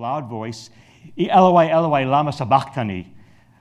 [0.00, 0.70] loud voice,
[1.16, 3.12] Eloi, Eloi, lama sabachthani,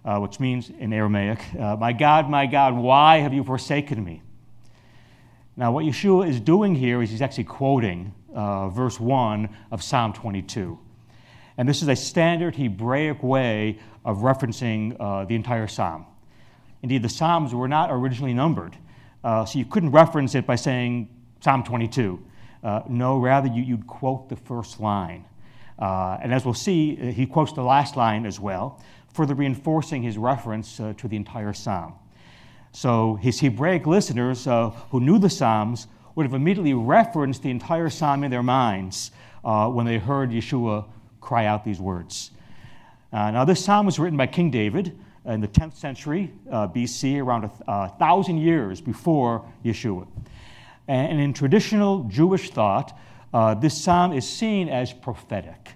[0.05, 4.21] uh, which means in Aramaic, uh, My God, my God, why have you forsaken me?
[5.55, 10.13] Now, what Yeshua is doing here is he's actually quoting uh, verse 1 of Psalm
[10.13, 10.79] 22.
[11.57, 16.05] And this is a standard Hebraic way of referencing uh, the entire psalm.
[16.81, 18.77] Indeed, the psalms were not originally numbered,
[19.23, 21.09] uh, so you couldn't reference it by saying
[21.41, 22.23] Psalm 22.
[22.63, 25.25] Uh, no, rather, you, would quote the first line.
[25.79, 28.81] Uh, and as we'll see, uh, he quotes the last line as well,
[29.13, 31.93] further reinforcing his reference uh, to the entire psalm.
[32.73, 37.89] So his Hebraic listeners uh, who knew the psalms would have immediately referenced the entire
[37.89, 39.11] psalm in their minds
[39.43, 40.85] uh, when they heard Yeshua
[41.21, 42.31] cry out these words.
[43.13, 47.51] now, this psalm was written by King David in the 10th century BC, around a,
[47.67, 50.07] a thousand years before Yeshua.
[50.87, 52.97] And in traditional Jewish thought,
[53.33, 55.69] uh, this psalm is seen as prophetic.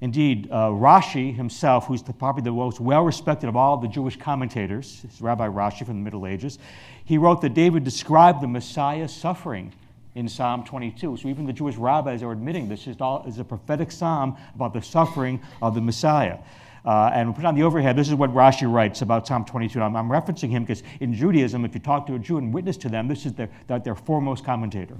[0.00, 4.16] Indeed, uh, Rashi himself, who's the, probably the most well respected of all the Jewish
[4.16, 6.58] commentators, Rabbi Rashi from the Middle Ages,
[7.04, 9.72] he wrote that David described the Messiah's suffering
[10.14, 11.16] in Psalm 22.
[11.16, 14.72] So even the Jewish rabbis are admitting this is, all, is a prophetic psalm about
[14.72, 16.38] the suffering of the Messiah.
[16.84, 19.80] Uh, and we put on the overhead, this is what Rashi writes about Psalm 22.
[19.80, 22.76] I'm, I'm referencing him because in Judaism, if you talk to a Jew and witness
[22.78, 24.96] to them, this is their, their, their foremost commentator.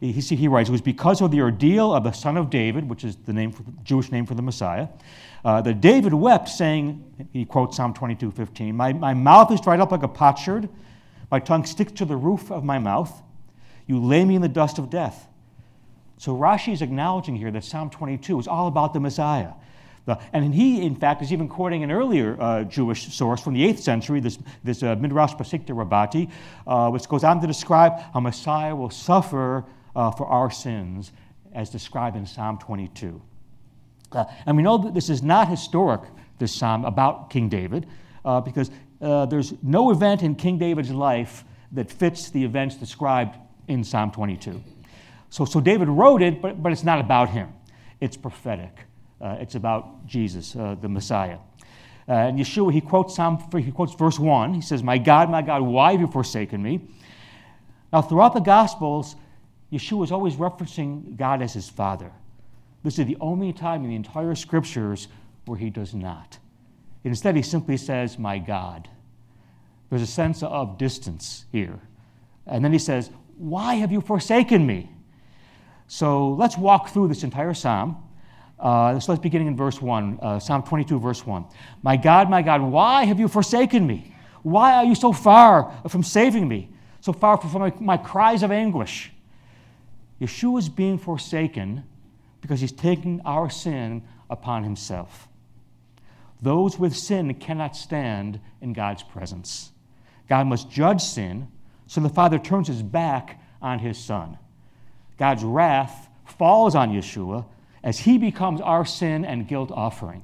[0.00, 3.04] He, he writes, it was because of the ordeal of the son of David, which
[3.04, 4.88] is the name for, Jewish name for the Messiah,
[5.44, 9.78] uh, that David wept, saying, he quotes Psalm 22, 15, my, my mouth is dried
[9.78, 10.70] up like a potsherd,
[11.30, 13.22] my tongue sticks to the roof of my mouth.
[13.86, 15.28] You lay me in the dust of death.
[16.16, 19.52] So Rashi is acknowledging here that Psalm 22 is all about the Messiah.
[20.32, 23.78] And he, in fact, is even quoting an earlier uh, Jewish source from the 8th
[23.78, 26.30] century, this, this uh, Midrash Pesikta Rabbati,
[26.66, 31.12] uh, which goes on to describe how Messiah will suffer uh, for our sins,
[31.54, 33.20] as described in Psalm 22.
[34.12, 36.02] Uh, and we know that this is not historic,
[36.38, 37.86] this psalm about King David,
[38.24, 43.36] uh, because there's no event in King David's life that fits the events described
[43.68, 44.62] in Psalm 22.
[45.30, 47.52] So, so David wrote it, but, but it's not about him,
[48.00, 48.86] it's prophetic.
[49.20, 51.36] Uh, it's about Jesus, uh, the Messiah.
[52.08, 54.54] Uh, and Yeshua, he quotes, Psalm, he quotes verse 1.
[54.54, 56.80] He says, My God, my God, why have you forsaken me?
[57.92, 59.16] Now, throughout the Gospels,
[59.72, 62.12] Yeshua is always referencing God as his Father.
[62.82, 65.08] This is the only time in the entire Scriptures
[65.44, 66.38] where he does not.
[67.04, 68.88] Instead, he simply says, My God.
[69.88, 71.80] There's a sense of distance here.
[72.46, 74.90] And then he says, Why have you forsaken me?
[75.88, 77.96] So let's walk through this entire psalm.
[78.58, 81.46] Uh, so let's begin in verse 1, uh, Psalm 22, verse 1.
[81.82, 84.14] My God, my God, why have you forsaken me?
[84.42, 86.68] Why are you so far from saving me?
[87.00, 89.10] So far from my, my cries of anguish?
[90.20, 91.84] Yeshua is being forsaken
[92.40, 95.28] because he's taking our sin upon himself.
[96.42, 99.72] Those with sin cannot stand in God's presence.
[100.28, 101.48] God must judge sin,
[101.86, 104.38] so the Father turns his back on his Son.
[105.18, 107.44] God's wrath falls on Yeshua
[107.82, 110.22] as he becomes our sin and guilt offering,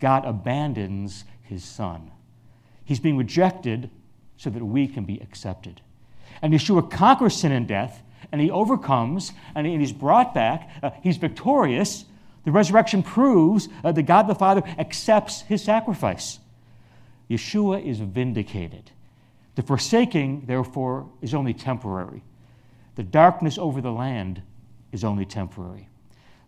[0.00, 2.10] God abandons his son.
[2.84, 3.90] He's being rejected
[4.36, 5.80] so that we can be accepted.
[6.40, 10.70] And Yeshua conquers sin and death, and he overcomes, and he's brought back.
[10.82, 12.04] Uh, he's victorious.
[12.44, 16.38] The resurrection proves uh, that God the Father accepts his sacrifice.
[17.30, 18.90] Yeshua is vindicated.
[19.54, 22.22] The forsaking, therefore, is only temporary.
[22.94, 24.42] The darkness over the land
[24.92, 25.88] is only temporary.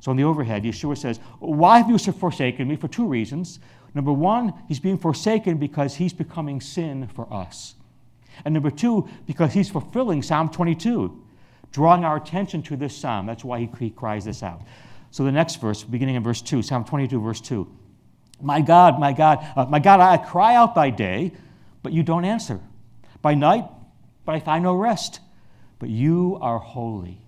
[0.00, 2.76] So on the overhead, Yeshua says, Why have you forsaken me?
[2.76, 3.58] For two reasons.
[3.94, 7.76] Number one, he's being forsaken because he's becoming sin for us.
[8.44, 11.23] And number two, because he's fulfilling Psalm 22,
[11.74, 13.26] drawing our attention to this psalm.
[13.26, 14.62] That's why he, he cries this out.
[15.10, 17.68] So the next verse, beginning in verse 2, Psalm 22, verse 2.
[18.40, 21.32] My God, my God, uh, my God, I cry out by day,
[21.82, 22.60] but you don't answer.
[23.22, 23.64] By night,
[24.24, 25.18] but I find no rest.
[25.80, 27.20] But you are holy,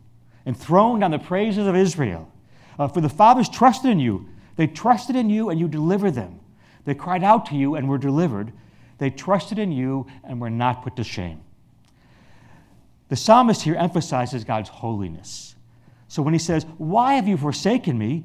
[0.47, 2.31] enthroned on the praises of Israel.
[2.79, 4.29] Uh, for the fathers trusted in you.
[4.55, 6.39] They trusted in you and you delivered them.
[6.85, 8.53] They cried out to you and were delivered.
[8.99, 11.41] They trusted in you and were not put to shame.
[13.09, 15.55] The psalmist here emphasizes God's holiness.
[16.09, 18.25] So when he says, Why have you forsaken me?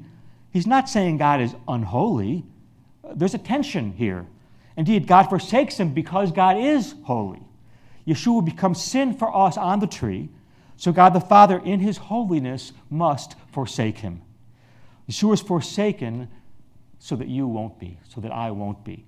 [0.50, 2.44] he's not saying God is unholy.
[3.14, 4.26] There's a tension here.
[4.76, 7.42] Indeed, God forsakes him because God is holy.
[8.06, 10.28] Yeshua becomes sin for us on the tree,
[10.76, 14.22] so God the Father, in his holiness, must forsake him.
[15.08, 16.28] Yeshua is forsaken
[16.98, 19.04] so that you won't be, so that I won't be,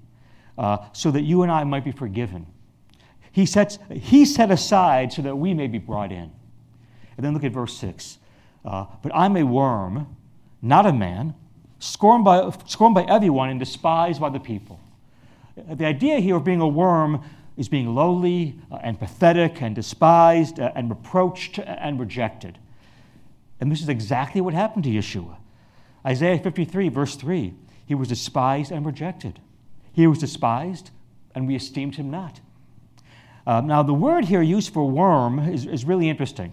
[0.58, 2.46] uh, so that you and I might be forgiven.
[3.34, 6.30] He, sets, he set aside so that we may be brought in.
[7.16, 8.18] And then look at verse 6.
[8.64, 10.16] Uh, but I'm a worm,
[10.62, 11.34] not a man,
[11.80, 14.78] scorned by, scorned by everyone and despised by the people.
[15.56, 17.24] The idea here of being a worm
[17.56, 22.56] is being lowly uh, and pathetic and despised uh, and reproached and rejected.
[23.58, 25.38] And this is exactly what happened to Yeshua.
[26.06, 27.52] Isaiah 53, verse 3
[27.84, 29.40] He was despised and rejected.
[29.92, 30.92] He was despised,
[31.34, 32.38] and we esteemed him not.
[33.46, 36.52] Uh, now, the word here used for worm is, is really interesting.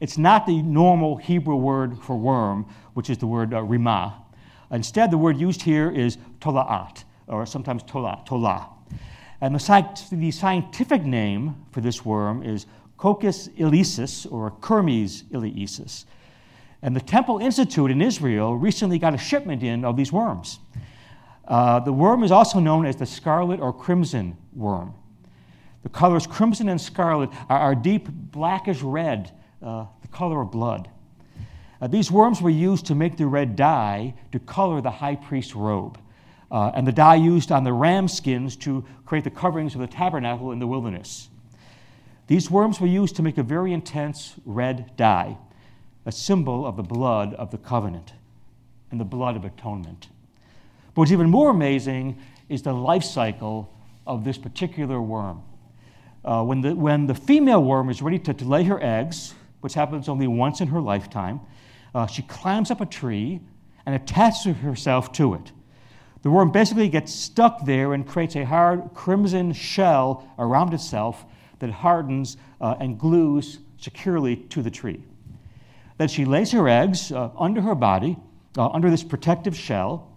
[0.00, 4.14] It's not the normal Hebrew word for worm, which is the word uh, rimah.
[4.70, 8.68] Instead, the word used here is tola'at, or sometimes tola, tola.
[9.42, 16.04] And the, the scientific name for this worm is Coccus ilicis, or Kermes ilicis.
[16.80, 20.58] And the Temple Institute in Israel recently got a shipment in of these worms.
[21.46, 24.94] Uh, the worm is also known as the scarlet or crimson worm.
[25.82, 29.32] The colors crimson and scarlet are, are deep blackish red,
[29.62, 30.88] uh, the color of blood.
[31.80, 35.56] Uh, these worms were used to make the red dye to color the high priest's
[35.56, 35.98] robe,
[36.50, 39.86] uh, and the dye used on the ram skins to create the coverings of the
[39.86, 41.28] tabernacle in the wilderness.
[42.28, 45.36] These worms were used to make a very intense red dye,
[46.06, 48.12] a symbol of the blood of the covenant
[48.92, 50.08] and the blood of atonement.
[50.94, 52.18] But what's even more amazing
[52.48, 53.74] is the life cycle
[54.06, 55.42] of this particular worm.
[56.24, 59.74] Uh, when, the, when the female worm is ready to, to, lay her eggs, which
[59.74, 61.40] happens only once in her lifetime,
[61.94, 63.40] uh, she climbs up a tree
[63.86, 65.52] and attaches herself to it.
[66.22, 71.24] The worm basically gets stuck there and creates a hard crimson shell around itself
[71.58, 75.02] that hardens uh, and glues securely to the tree.
[75.98, 78.16] Then she lays her eggs uh, under her body,
[78.56, 80.08] uh, under this protective shell.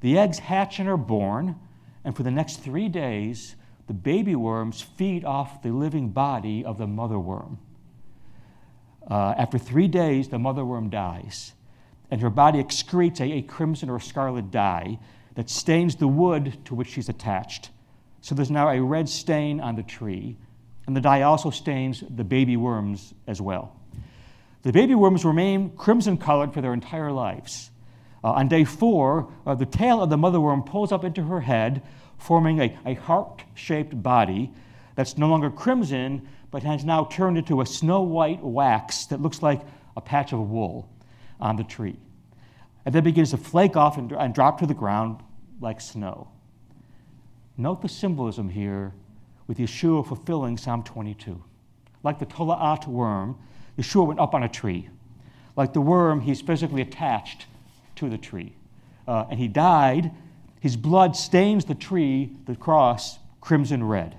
[0.00, 1.56] The eggs hatch and are born,
[2.04, 6.78] and for the next three days, the baby worms feed off the living body of
[6.78, 7.58] the mother worm.
[9.08, 11.52] Uh, after three days, the mother worm dies,
[12.10, 14.98] and her body excretes a, a, crimson or scarlet dye
[15.34, 17.70] that stains the wood to which she's attached.
[18.22, 20.38] So there's now a red stain on the tree,
[20.86, 23.78] and the dye also stains the baby worms as well.
[24.62, 27.70] The baby worms remain crimson colored for their entire lives.
[28.22, 31.42] Uh, on day four, uh, the tail of the mother worm pulls up into her
[31.42, 31.82] head,
[32.18, 34.52] forming a, a heart shaped body
[34.94, 39.42] that's no longer crimson, but has now turned into a snow white wax that looks
[39.42, 39.60] like
[39.96, 40.88] a patch of wool
[41.40, 41.96] on the tree.
[42.84, 45.20] And then begins to flake off and, and drop to the ground
[45.60, 46.28] like snow.
[47.56, 48.92] Note the symbolism here
[49.46, 51.42] with Yeshua fulfilling Psalm 22.
[52.02, 53.36] Like the Tola'at worm,
[53.78, 54.88] Yeshua went up on a tree.
[55.56, 57.46] Like the worm, he's physically attached
[57.96, 58.54] to the tree.
[59.06, 60.10] Uh, and he died
[60.64, 64.16] his blood stains the tree, the cross, crimson red.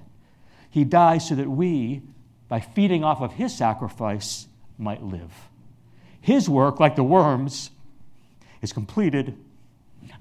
[0.69, 2.03] He dies so that we,
[2.47, 4.45] by feeding off of his sacrifice,
[4.77, 5.33] might live.
[6.21, 7.71] His work, like the worms,
[8.61, 9.35] is completed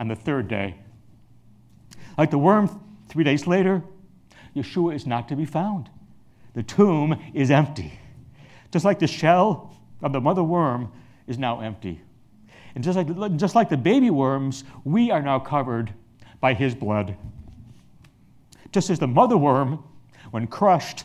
[0.00, 0.76] on the third day.
[2.16, 2.80] Like the worm,
[3.10, 3.82] three days later,
[4.56, 5.90] Yeshua is not to be found.
[6.54, 7.98] The tomb is empty.
[8.70, 10.90] Just like the shell of the mother worm
[11.26, 12.00] is now empty.
[12.74, 15.92] And just like, just like the baby worms, we are now covered
[16.44, 17.16] by his blood.
[18.70, 19.82] Just as the mother worm,
[20.30, 21.04] when crushed,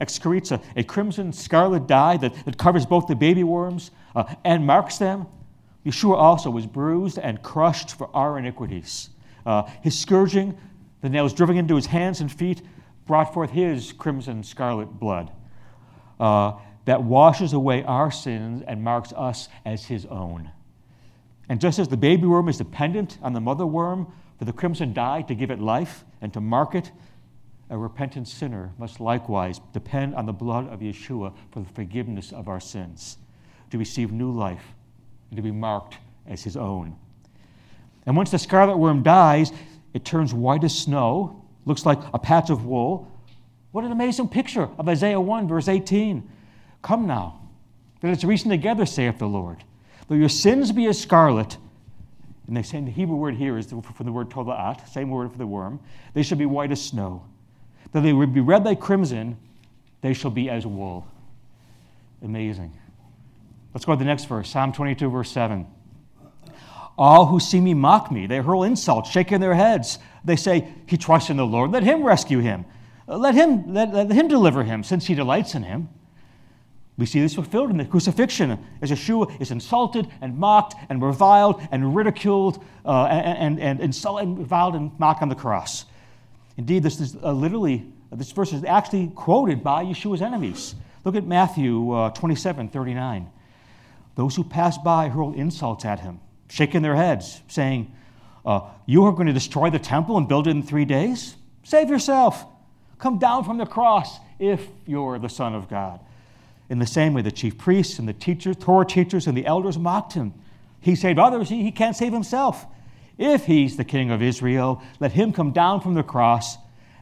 [0.00, 4.64] excretes a, a crimson scarlet dye that, that covers both the baby worms uh, and
[4.64, 5.26] marks them,
[5.84, 9.10] Yeshua also was bruised and crushed for our iniquities.
[9.44, 10.56] Uh, his scourging,
[11.00, 12.62] the nails driven into his hands and feet,
[13.08, 15.32] brought forth his crimson scarlet blood
[16.20, 16.52] uh,
[16.84, 20.48] that washes away our sins and marks us as his own.
[21.48, 24.94] And just as the baby worm is dependent on the mother worm for the crimson
[24.94, 26.90] dye to give it life and to mark it,
[27.68, 32.48] a repentant sinner must likewise depend on the blood of Yeshua for the forgiveness of
[32.48, 33.18] our sins,
[33.70, 34.64] to receive new life,
[35.28, 36.96] and to be marked as his own.
[38.06, 39.52] And once the scarlet worm dies,
[39.92, 43.12] it turns white as snow, looks like a patch of wool.
[43.72, 46.26] What an amazing picture of Isaiah 1, verse 18.
[46.80, 47.42] Come now,
[48.02, 49.62] let us reason together, saith the Lord.
[50.08, 51.58] Though your sins be as scarlet,
[52.50, 55.38] and they say the Hebrew word here is for the word tola'at, same word for
[55.38, 55.78] the worm.
[56.14, 57.24] They shall be white as snow.
[57.92, 59.36] Though they would be red like crimson,
[60.00, 61.06] they shall be as wool.
[62.24, 62.76] Amazing.
[63.72, 65.64] Let's go to the next verse, Psalm 22, verse 7.
[66.98, 68.26] All who see me mock me.
[68.26, 70.00] They hurl insults, shaking their heads.
[70.24, 71.70] They say, He trusts in the Lord.
[71.70, 72.64] Let him rescue him.
[73.06, 75.88] Let him, let, let him deliver him, since he delights in him.
[77.00, 81.66] We see this fulfilled in the crucifixion as Yeshua is insulted and mocked and reviled
[81.72, 85.86] and ridiculed uh, and, and, and, insulted and reviled and mocked on the cross.
[86.58, 90.74] Indeed, this is uh, literally, uh, this verse is actually quoted by Yeshua's enemies.
[91.06, 93.30] Look at Matthew uh, 27 39.
[94.16, 96.20] Those who passed by hurled insults at him.
[96.50, 97.90] shaking their heads, saying,
[98.44, 101.34] uh, You are going to destroy the temple and build it in three days?
[101.62, 102.44] Save yourself.
[102.98, 106.00] Come down from the cross if you're the Son of God.
[106.70, 109.76] In the same way, the chief priests and the teachers, Torah teachers and the elders
[109.76, 110.32] mocked him.
[110.80, 112.64] He saved others, he, can't save himself.
[113.18, 116.56] If he's the king of Israel, let him come down from the cross,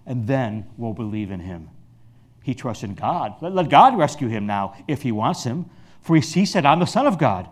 [0.06, 1.68] and then we'll believe in him.
[2.42, 3.34] He trusts in God.
[3.42, 5.66] Let, God rescue him now if he wants him,
[6.00, 7.48] for he, he said, I'm the Son of God.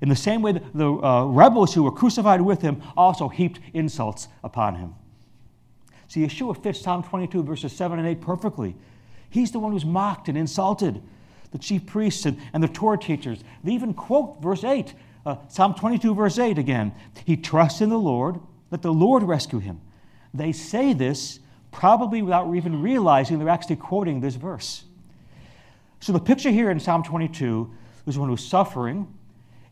[0.00, 3.60] In the same way, the, the uh, rebels who were crucified with him also heaped
[3.74, 4.94] insults upon him.
[6.08, 8.76] See, Yeshua fits Psalm 22, verses 7 and 8 perfectly.
[9.28, 11.02] He's the one who's mocked and insulted.
[11.54, 14.92] The chief priests and, and the Torah teachers, they even quote verse 8,
[15.24, 16.92] uh, Psalm 22, verse 8 again.
[17.24, 18.40] He trusts in the Lord,
[18.72, 19.80] let the Lord rescue him.
[20.34, 21.38] They say this
[21.70, 24.82] probably without even realizing they're actually quoting this verse.
[26.00, 27.72] So the picture here in Psalm 22
[28.08, 29.06] is one who's suffering.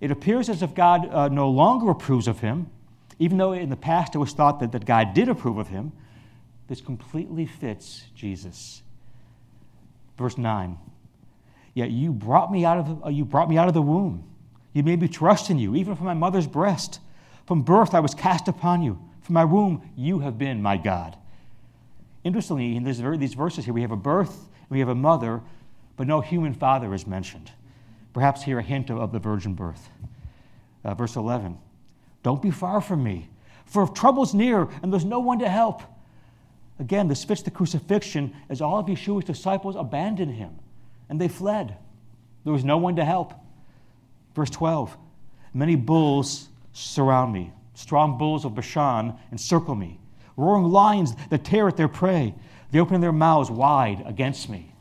[0.00, 2.70] It appears as if God uh, no longer approves of him,
[3.18, 5.90] even though in the past it was thought that, that God did approve of him.
[6.68, 8.82] This completely fits Jesus.
[10.16, 10.78] Verse 9.
[11.74, 14.24] Yet you brought me out of, uh, you brought me out of the womb.
[14.72, 17.00] You made me trust in you, even from my mother's breast.
[17.46, 18.98] From birth I was cast upon you.
[19.22, 21.16] From my womb you have been my God.
[22.24, 25.40] Interestingly, in this, these verses here, we have a birth, we have a mother,
[25.96, 27.50] but no human father is mentioned.
[28.12, 29.88] Perhaps here a hint of, of the virgin birth.
[30.84, 31.58] Uh, verse 11
[32.22, 33.28] Don't be far from me,
[33.64, 35.82] for if trouble's near and there's no one to help.
[36.78, 40.58] Again, this fits the crucifixion as all of Yeshua's disciples abandon him
[41.12, 41.76] and they fled.
[42.42, 43.34] There was no one to help.
[44.34, 44.96] Verse 12
[45.52, 50.00] Many bulls surround me, strong bulls of Bashan encircle me,
[50.38, 52.34] roaring lions that tear at their prey.
[52.70, 54.74] They open their mouths wide against me.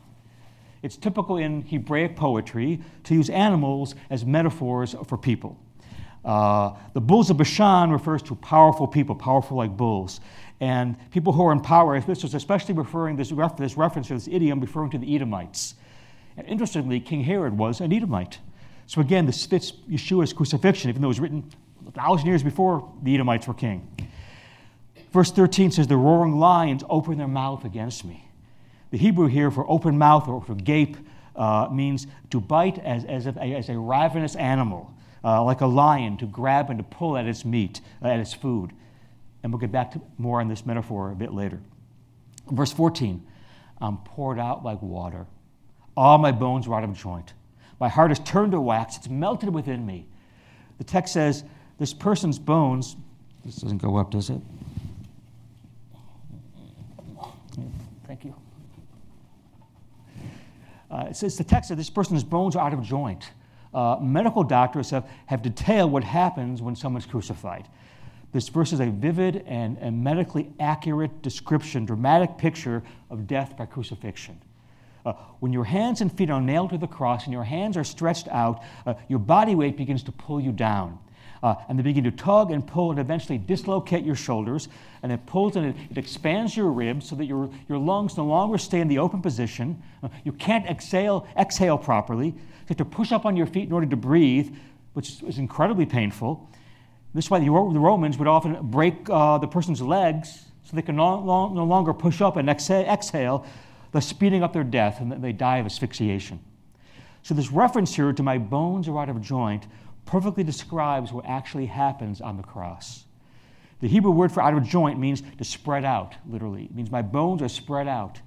[0.80, 5.60] It's typical in Hebraic poetry to use animals as metaphors for people.
[6.24, 10.22] Uh, the bulls of Bashan refers to powerful people, powerful like bulls.
[10.60, 14.14] And people who are in power, this was especially referring, this, ref, this reference to
[14.14, 15.74] this idiom referring to the Edomites.
[16.36, 18.38] And interestingly, King Herod was an Edomite.
[18.86, 21.50] So again, this fits Yeshua's crucifixion, even though it was written
[21.86, 23.88] a thousand years before the Edomites were king.
[25.12, 28.28] Verse 13 says, The roaring lions open their mouth against me.
[28.90, 30.96] The Hebrew here for open mouth or for gape
[31.36, 34.92] uh, means to bite as, as, as a ravenous animal,
[35.24, 38.34] uh, like a lion, to grab and to pull at its meat, uh, at its
[38.34, 38.72] food.
[39.42, 41.60] And we'll get back to more on this metaphor a bit later.
[42.50, 43.26] Verse 14,
[43.80, 45.26] I'm poured out like water.
[45.96, 47.34] All my bones are out of joint.
[47.80, 50.06] My heart is turned to wax, it's melted within me.
[50.78, 51.44] The text says,
[51.78, 52.96] This person's bones,
[53.44, 54.40] this doesn't go up, does it?
[58.06, 58.34] Thank you.
[60.90, 63.32] Uh, it says the text says this person's bones are out of joint.
[63.72, 67.66] Uh, medical doctors have, have detailed what happens when someone's crucified.
[68.32, 73.64] This verse is a vivid and, and medically accurate description, dramatic picture of death by
[73.64, 74.38] crucifixion.
[75.04, 77.84] Uh, when your hands and feet are nailed to the cross and your hands are
[77.84, 80.98] stretched out, uh, your body weight begins to pull you down.
[81.42, 84.68] Uh, and they begin to tug and pull and eventually dislocate your shoulders.
[85.02, 88.24] And it pulls and it, it expands your ribs so that your, your lungs no
[88.24, 89.82] longer stay in the open position.
[90.02, 92.28] Uh, you can't exhale, exhale properly.
[92.28, 92.34] You
[92.68, 94.54] have to push up on your feet in order to breathe,
[94.92, 96.48] which is incredibly painful.
[97.12, 100.82] This is why the, the Romans would often break uh, the person's legs so they
[100.82, 103.44] can no, no longer push up and exhale
[103.92, 106.40] thus speeding up their death, and they die of asphyxiation.
[107.22, 109.66] So, this reference here to my bones are out of joint
[110.04, 113.04] perfectly describes what actually happens on the cross.
[113.80, 116.64] The Hebrew word for out of joint means to spread out, literally.
[116.64, 118.20] It means my bones are spread out.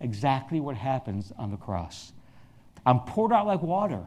[0.00, 2.12] Exactly what happens on the cross.
[2.86, 4.04] I'm poured out like water.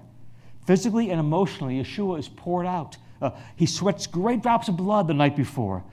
[0.66, 2.98] Physically and emotionally, Yeshua is poured out.
[3.22, 5.84] Uh, he sweats great drops of blood the night before.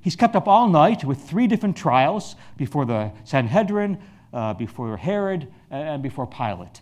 [0.00, 3.98] He's kept up all night with three different trials before the Sanhedrin,
[4.32, 6.80] uh, before Herod, and before Pilate.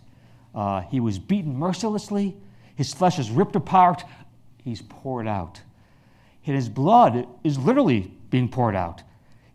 [0.53, 2.35] Uh, he was beaten mercilessly.
[2.75, 4.03] His flesh is ripped apart.
[4.63, 5.61] He's poured out.
[6.45, 9.03] And his blood is literally being poured out.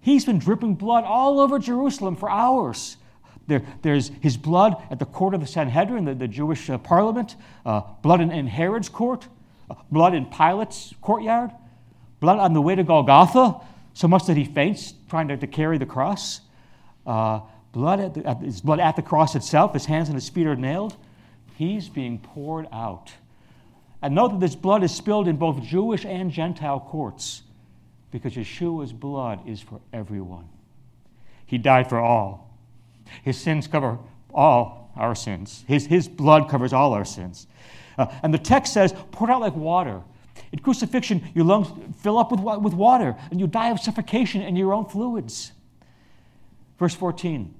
[0.00, 2.96] He's been dripping blood all over Jerusalem for hours.
[3.46, 7.36] There, there's his blood at the court of the Sanhedrin, the, the Jewish uh, parliament,
[7.66, 9.26] uh, blood in, in, Herod's court,
[9.70, 11.50] uh, blood in Pilate's courtyard,
[12.20, 13.60] blood on the way to Golgotha,
[13.94, 16.40] so much that he faints trying to, to carry the cross.
[17.72, 20.46] Blood at, the, at his blood at the cross itself, his hands and his feet
[20.46, 20.96] are nailed.
[21.56, 23.12] He's being poured out.
[24.02, 27.42] And note that this blood is spilled in both Jewish and Gentile courts
[28.10, 30.48] because Yeshua's blood is for everyone.
[31.46, 32.50] He died for all.
[33.22, 33.98] His sins cover
[34.34, 35.64] all our sins.
[35.66, 37.46] His, his blood covers all our sins.
[37.96, 40.02] Uh, and the text says, poured out like water.
[40.50, 41.68] In crucifixion, your lungs
[42.00, 45.52] fill up with, with water and you die of suffocation in your own fluids.
[46.78, 47.54] Verse 14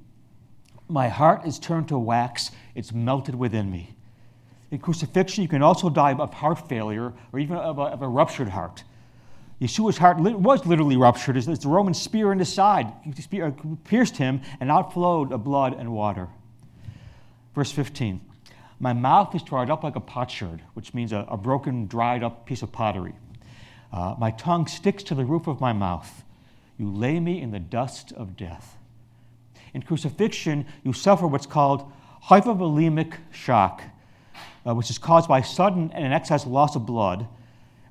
[0.93, 3.95] My heart is turned to wax, it's melted within me.
[4.71, 8.09] In crucifixion, you can also die of heart failure or even of a, of a
[8.09, 8.85] ruptured heart.
[9.59, 13.51] Yeshua's heart was literally ruptured as the Roman spear in his side uh,
[13.85, 16.29] pierced him and outflowed of blood and water.
[17.55, 18.21] Verse 15
[18.79, 22.45] My mouth is dried up like a potsherd, which means a, a broken, dried up
[22.45, 23.15] piece of pottery.
[23.91, 26.23] Uh, my tongue sticks to the roof of my mouth.
[26.77, 28.77] You lay me in the dust of death.
[29.75, 31.91] In crucifixion, you suffer what's called
[32.25, 33.83] hypovolemic shock,
[34.67, 37.27] uh, which is caused by sudden and an excess loss of blood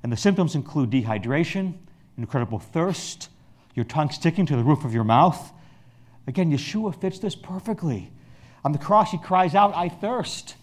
[0.03, 1.73] and the symptoms include dehydration,
[2.17, 3.29] incredible thirst,
[3.75, 5.51] your tongue sticking to the roof of your mouth.
[6.27, 8.11] Again, Yeshua fits this perfectly.
[8.63, 10.55] On the cross, he cries out, I thirst.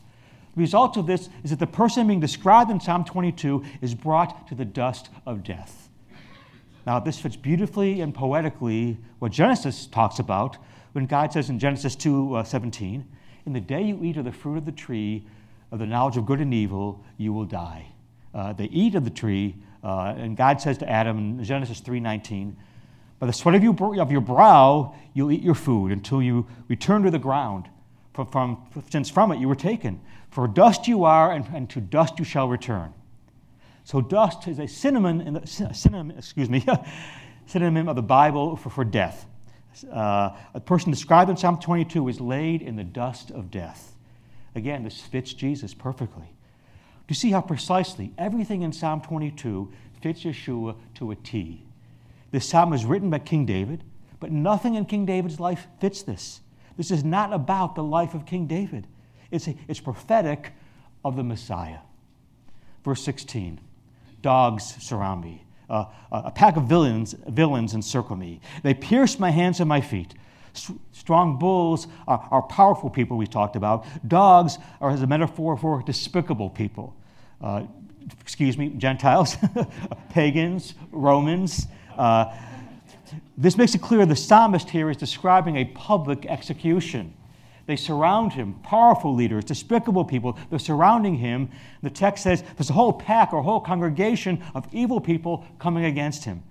[0.54, 4.48] The result of this is that the person being described in Psalm 22 is brought
[4.48, 5.88] to the dust of death.
[6.86, 10.56] Now, this fits beautifully and poetically what Genesis talks about
[10.92, 13.06] when God says in Genesis 2 uh, 17,
[13.46, 15.26] In the day you eat of the fruit of the tree
[15.70, 17.92] of the knowledge of good and evil, you will die
[18.34, 22.56] uh, they eat of the tree, uh, and God says to Adam in Genesis 3:19,
[23.18, 27.02] "By the sweat of your, of your brow you'll eat your food until you return
[27.02, 27.68] to the ground,
[28.12, 30.00] from, from, since from it you were taken.
[30.30, 32.92] For dust you are, and, and to dust you shall return."
[33.84, 36.64] So dust is a synonym, the, synonym excuse me,
[37.46, 39.26] synonym of the Bible for, for death.
[39.92, 43.94] Uh, a person described in Psalm 22 is laid in the dust of death.
[44.54, 49.70] Again, this fits Jesus perfectly Do you see how precisely everything in Psalm 22
[50.00, 51.62] fits Yeshua to a T.
[52.30, 53.84] This psalm was written by King David,
[54.20, 56.40] but nothing in King David's life fits this.
[56.76, 58.86] This is not about the life of King David,
[59.30, 60.52] it's, it's prophetic
[61.04, 61.78] of the Messiah.
[62.84, 63.60] Verse 16
[64.22, 65.44] Dogs surround me.
[65.68, 68.40] Uh, a pack of villains, villains encircle me.
[68.62, 70.14] They pierce my hands and my feet.
[70.92, 73.86] Strong bulls are, are, powerful people, we talked about.
[74.06, 76.96] Dogs are as a metaphor for despicable people.
[77.40, 77.64] Uh,
[78.20, 79.36] excuse me, Gentiles,
[80.10, 81.66] pagans, Romans.
[81.96, 82.34] Uh,
[83.36, 87.14] this makes it clear the psalmist here is describing a public execution.
[87.68, 90.36] They surround him, powerful leaders, despicable people.
[90.50, 91.50] They're surrounding him.
[91.84, 95.84] The text says there's a whole pack or a whole congregation of evil people coming
[95.84, 96.42] against him.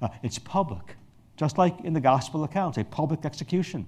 [0.00, 0.96] Uh, it's public
[1.36, 3.86] just like in the gospel accounts, a public execution.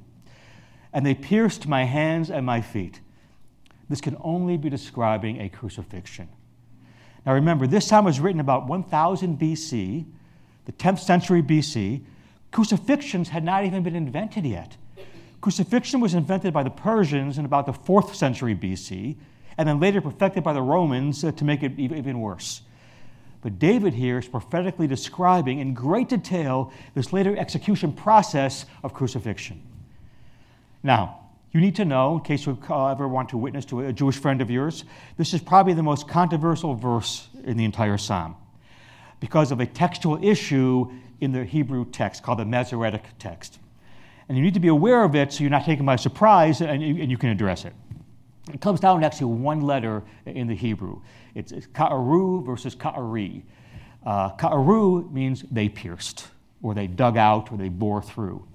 [0.92, 3.00] And they pierced my hands and my feet.
[3.88, 6.28] This can only be describing a crucifixion.
[7.24, 10.04] Now remember, this psalm was written about 1000 BC,
[10.64, 12.02] the 10th century BC.
[12.50, 14.76] Crucifixions had not even been invented yet.
[15.44, 19.14] Crucifixion was invented by the Persians in about the 4th century BC,
[19.58, 22.62] and then later perfected by the Romans uh, to make it even worse.
[23.42, 29.60] But David here is prophetically describing in great detail this later execution process of crucifixion.
[30.82, 31.20] Now,
[31.52, 34.40] you need to know, in case you ever want to witness to a Jewish friend
[34.40, 34.84] of yours,
[35.18, 38.34] this is probably the most controversial verse in the entire psalm
[39.20, 43.58] because of a textual issue in the Hebrew text called the Masoretic text.
[44.28, 46.82] And you need to be aware of it so you're not taken by surprise and
[46.82, 47.74] you, and you can address it.
[48.52, 51.00] It comes down to actually one letter in the Hebrew.
[51.34, 53.42] It's, it's ka'aru versus ka'ari.
[54.04, 56.28] Uh, ka'aru means they pierced,
[56.62, 58.46] or they dug out, or they bore through.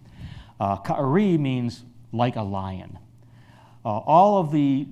[0.59, 2.99] Uh, ka'ari means like a lion.
[3.83, 4.87] Uh, all of the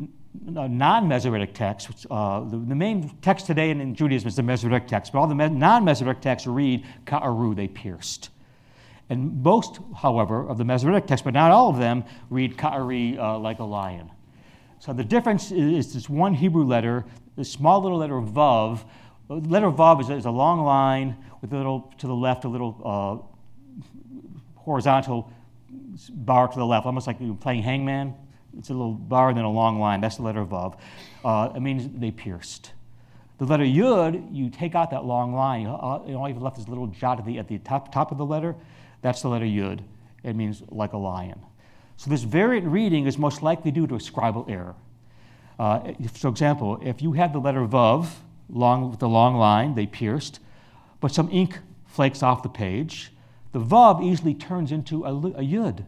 [0.56, 4.88] uh, non-Masoretic texts, uh, the, the, main text today in, in, Judaism is the Masoretic
[4.88, 8.30] text, but all the non-Masoretic texts read ka'aru, they pierced.
[9.10, 13.38] And most, however, of the Masoretic texts, but not all of them, read ka'ari uh,
[13.38, 14.12] like a lion.
[14.80, 18.84] So the difference is this one Hebrew letter, this small little letter Vav.
[19.28, 22.50] The letter Vav is, is, a long line with a little to the left, a
[22.50, 25.32] little uh, horizontal
[26.10, 28.14] bar to the left, almost like you're playing hangman.
[28.58, 30.02] It's a little bar and then a long line.
[30.02, 30.78] That's the letter Vav.
[31.24, 32.74] Uh, it means they pierced.
[33.38, 35.68] The letter Yud, you take out that long line.
[35.68, 38.12] Uh, you all you've left is a little jot at the, at the top, top
[38.12, 38.56] of the letter.
[39.02, 39.82] That's the letter Yud.
[40.24, 41.40] It means like a lion.
[41.98, 44.76] So this variant reading is most likely due to a scribal error.
[45.58, 48.10] Uh, for example, if you have the letter Vav,
[48.50, 50.40] long, with the long line, they pierced,
[51.00, 53.12] but some ink flakes off the page,
[53.52, 55.84] the Vav easily turns into a, a Yud.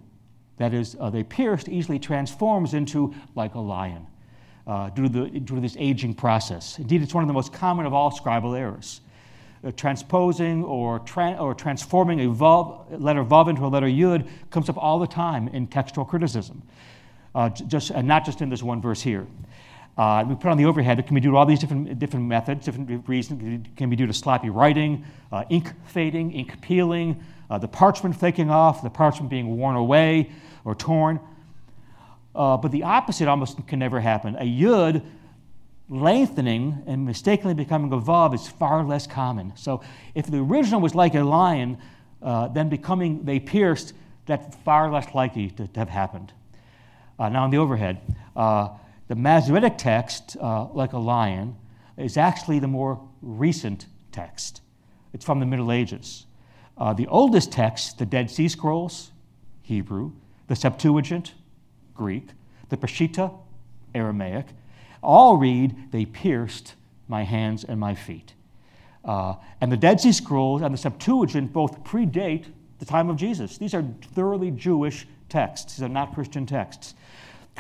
[0.58, 4.08] That is, uh, they pierced easily transforms into like a lion
[4.66, 6.80] uh, due, to the, due to this aging process.
[6.80, 9.02] Indeed, it's one of the most common of all scribal errors.
[9.62, 14.70] Uh, transposing or, tra- or transforming a vav, letter vav into a letter yud comes
[14.70, 16.62] up all the time in textual criticism,
[17.36, 19.28] uh, just, and not just in this one verse here.
[19.98, 20.98] Uh, we put on the overhead.
[20.98, 23.66] It can be due to all these different, different methods, different reasons.
[23.68, 28.16] It can be due to sloppy writing, uh, ink fading, ink peeling, uh, the parchment
[28.16, 30.32] flaking off, the parchment being worn away
[30.64, 31.20] or torn.
[32.34, 34.38] Uh, but the opposite almost can never happen.
[34.38, 35.04] A yud
[35.90, 39.52] lengthening and mistakenly becoming a vav is far less common.
[39.56, 39.82] So
[40.14, 41.78] if the original was like a lion,
[42.22, 43.94] uh, then becoming they pierced,
[44.26, 46.32] that's far less likely to, to have happened.
[47.18, 48.00] Uh, now on the overhead,
[48.36, 48.70] uh,
[49.08, 51.56] the Masoretic text, uh, like a lion,
[51.98, 54.62] is actually the more recent text.
[55.14, 56.28] It's from the Middle Ages.
[56.78, 59.12] Uh, the oldest text, the Dead Sea Scrolls,
[59.64, 60.14] Hebrew,
[60.48, 61.34] the Septuagint,
[61.94, 62.30] Greek,
[62.70, 63.34] the Peshitta,
[63.94, 64.46] Aramaic,
[65.02, 66.76] all read, They pierced
[67.08, 68.34] my hands and my feet.
[69.04, 72.46] Uh, and the Dead Sea Scrolls and the Septuagint both predate
[72.80, 73.58] the time of Jesus.
[73.58, 73.84] These are
[74.14, 76.96] thoroughly Jewish texts, these are not Christian texts.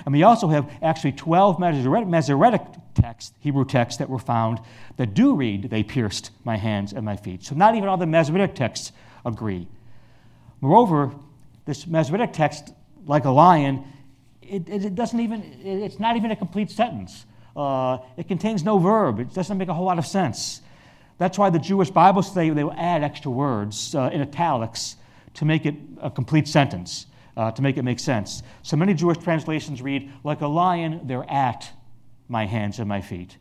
[0.05, 2.61] And we also have actually 12 Masoretic
[2.95, 4.59] texts, Hebrew texts, that were found
[4.97, 7.43] that do read, They pierced my hands and my feet.
[7.43, 8.91] So not even all the Masoretic texts
[9.25, 9.67] agree.
[10.61, 11.13] Moreover,
[11.65, 12.73] this Masoretic text,
[13.05, 13.83] like a lion,
[14.41, 17.25] it, it, doesn't even, it's not even a complete sentence.
[17.59, 19.19] Uh, it contains no verb.
[19.19, 20.61] It doesn't make a whole lot of sense.
[21.17, 24.95] That's why the Jewish Bibles say they will add extra words uh, in italics
[25.33, 28.43] to make it a complete sentence, uh, to make it make sense.
[28.63, 31.69] So many Jewish translations read, like a lion, they're at
[32.29, 33.37] my hands and my feet.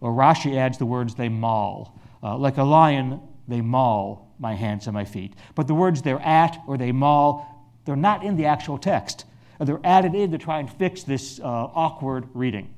[0.00, 1.96] Or Rashi adds the words, they maul.
[2.24, 5.34] Uh, like a lion, they maul my hands and my feet.
[5.54, 7.46] But the words they're at or they maul,
[7.84, 9.26] they're not in the actual text.
[9.60, 12.74] They're added in to try and fix this uh, awkward reading.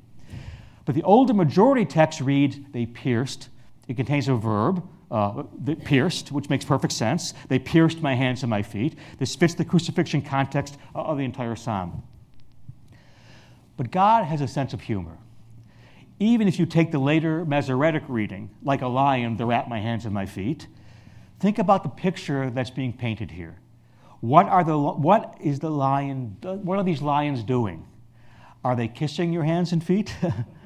[0.85, 3.49] But the older majority text reads, they pierced.
[3.89, 5.43] It contains a verb, uh,
[5.85, 7.35] pierced, which makes perfect sense.
[7.49, 8.97] They pierced my hands and my feet.
[9.19, 12.03] This fits the crucifixion context of the entire psalm.
[13.77, 15.19] But God has a sense of humor.
[16.19, 20.05] Even if you take the later Masoretic reading, like a lion, they're at my hands
[20.05, 20.67] and my feet,
[21.41, 23.59] think about the picture that's being painted here.
[24.21, 27.87] What, are the, what is the lion, what are these lions doing?
[28.65, 30.15] Are they kissing your hands and feet?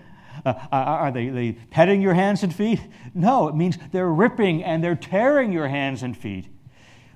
[0.47, 2.81] Uh, are they, they petting your hands and feet?
[3.15, 6.47] No, it means they're ripping and they're tearing your hands and feet.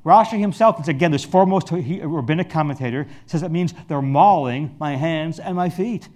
[0.04, 5.38] Rashi himself, is again this foremost rabbinic commentator, says it means they're mauling my hands
[5.38, 6.08] and my feet.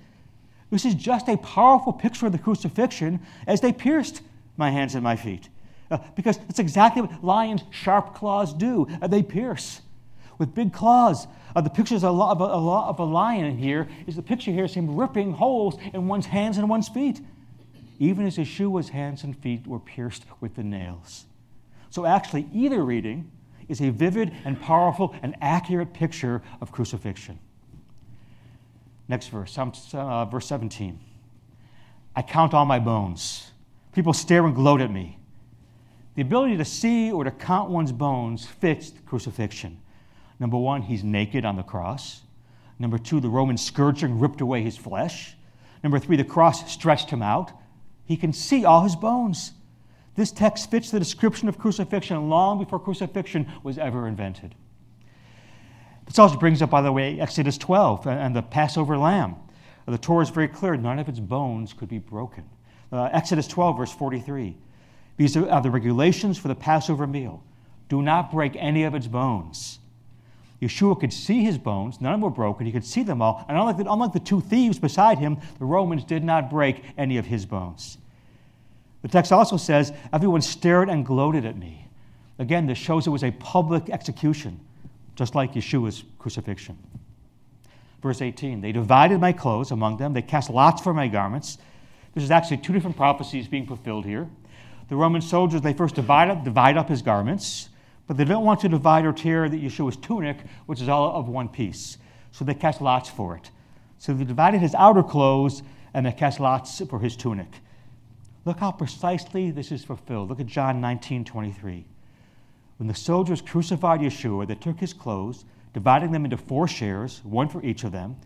[0.71, 4.23] This is just a powerful picture of the crucifixion as they pierced
[4.57, 5.49] my hands and my feet.
[5.91, 8.89] Uh, because that's exactly what lions' sharp claws do.
[9.01, 9.83] Uh, they pierce
[10.39, 11.27] with big claws.
[11.55, 14.65] Uh, the picture of a, of, a, of a lion here is the picture here
[14.65, 17.21] is him ripping holes in one's hands and one's feet,
[17.99, 21.27] even as Yeshua's hands and feet were pierced with the nails.
[21.91, 23.31] So, actually, either reading
[23.69, 27.39] is a vivid and powerful and accurate picture of crucifixion.
[29.09, 30.99] Next verse, uh, verse 17.
[32.17, 33.51] I count all my bones.
[33.93, 35.19] People stare and gloat at me.
[36.15, 39.79] The ability to see or to count one's bones fits crucifixion.
[40.41, 42.23] Number one, he's naked on the cross.
[42.79, 45.37] Number two, the Roman scourging ripped away his flesh.
[45.83, 47.53] Number three, the cross stretched him out.
[48.05, 49.53] He can see all his bones.
[50.17, 54.55] This text fits the description of crucifixion long before crucifixion was ever invented.
[56.07, 59.37] This also brings up, by the way, Exodus 12 and the Passover lamb.
[59.87, 62.45] The Torah is very clear none of its bones could be broken.
[62.93, 64.57] Uh, Exodus 12, verse 43.
[65.17, 67.43] These are the regulations for the Passover meal.
[67.89, 69.79] Do not break any of its bones.
[70.65, 73.45] Yeshua could see his bones, none were broken, he could see them all.
[73.49, 77.19] And unlike the, unlike the two thieves beside him, the Romans did not break any
[77.19, 77.99] of his bones.
[79.03, 81.87] The text also says, Everyone stared and gloated at me.
[82.39, 84.59] Again, this shows it was a public execution,
[85.17, 86.79] just like Yeshua's crucifixion.
[88.01, 91.59] Verse 18 They divided my clothes among them, they cast lots for my garments.
[92.15, 94.29] This is actually two different prophecies being fulfilled here.
[94.89, 97.69] The Roman soldiers, they first divide up, divide up his garments.
[98.07, 101.29] But they don't want to divide or tear the Yeshua's tunic, which is all of
[101.29, 101.99] one piece.
[102.33, 103.51] So they cast lots for it.
[103.99, 105.63] So they divided his outer clothes
[105.95, 107.49] and they cast lots for his tunic.
[108.45, 110.29] Look how precisely this is fulfilled.
[110.29, 111.87] Look at John 19 23.
[112.77, 117.49] When the soldiers crucified Yeshua, they took his clothes, dividing them into four shares, one
[117.49, 118.17] for each of them,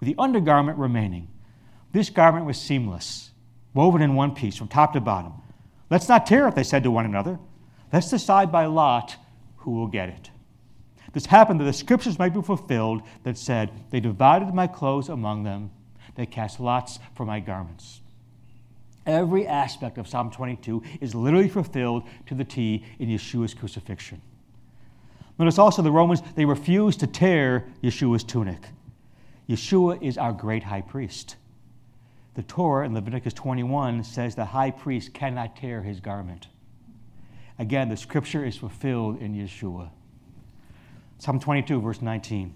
[0.00, 1.28] with the undergarment remaining.
[1.92, 3.30] This garment was seamless,
[3.74, 5.34] woven in one piece from top to bottom.
[5.90, 7.38] Let's not tear it, they said to one another.
[7.92, 9.16] Let's decide by lot
[9.68, 10.30] who will get it.
[11.12, 15.42] This happened that the scriptures might be fulfilled that said, They divided my clothes among
[15.42, 15.70] them,
[16.14, 18.00] they cast lots for my garments.
[19.06, 24.20] Every aspect of Psalm 22 is literally fulfilled to the T in Yeshua's crucifixion.
[25.38, 28.68] Notice also the Romans, they refused to tear Yeshua's tunic.
[29.48, 31.36] Yeshua is our great high priest.
[32.34, 36.48] The Torah in Leviticus 21 says the high priest cannot tear his garment.
[37.58, 39.90] Again, the scripture is fulfilled in Yeshua.
[41.18, 42.54] Psalm 22, verse 19.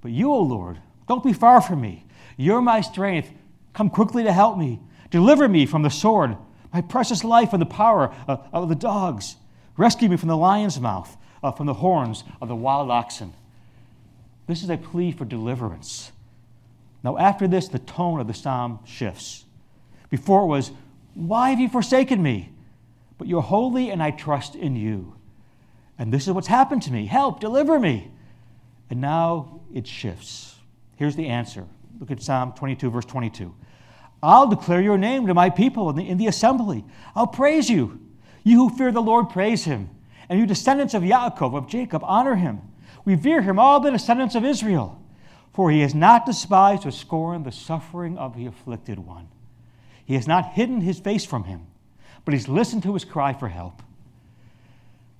[0.00, 2.06] But you, O Lord, don't be far from me.
[2.36, 3.30] You're my strength.
[3.74, 4.80] Come quickly to help me.
[5.10, 6.36] Deliver me from the sword,
[6.72, 9.36] my precious life from the power of, of the dogs.
[9.76, 13.34] Rescue me from the lion's mouth, uh, from the horns of the wild oxen.
[14.46, 16.12] This is a plea for deliverance.
[17.04, 19.44] Now, after this, the tone of the psalm shifts.
[20.08, 20.70] Before it was,
[21.14, 22.50] Why have you forsaken me?
[23.22, 25.14] But you're holy, and I trust in you.
[25.96, 27.06] And this is what's happened to me.
[27.06, 28.10] Help, deliver me.
[28.90, 30.56] And now it shifts.
[30.96, 31.64] Here's the answer.
[32.00, 33.54] Look at Psalm 22, verse 22.
[34.24, 36.84] I'll declare your name to my people in the, in the assembly.
[37.14, 38.00] I'll praise you.
[38.42, 39.90] You who fear the Lord, praise him.
[40.28, 42.60] And you descendants of Yaakov, of Jacob, honor him.
[43.04, 45.00] We Revere him, all the descendants of Israel.
[45.52, 49.28] For he has not despised or scorned the suffering of the afflicted one.
[50.04, 51.68] He has not hidden his face from him,
[52.24, 53.82] but he's listened to his cry for help.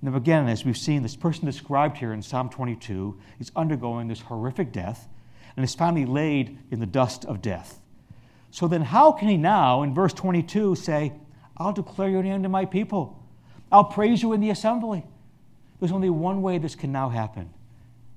[0.01, 4.21] Now, again, as we've seen, this person described here in Psalm 22 is undergoing this
[4.21, 5.07] horrific death
[5.55, 7.79] and is finally laid in the dust of death.
[8.51, 11.13] So then, how can he now, in verse 22, say,
[11.57, 13.19] I'll declare your name to my people?
[13.71, 15.05] I'll praise you in the assembly.
[15.79, 17.49] There's only one way this can now happen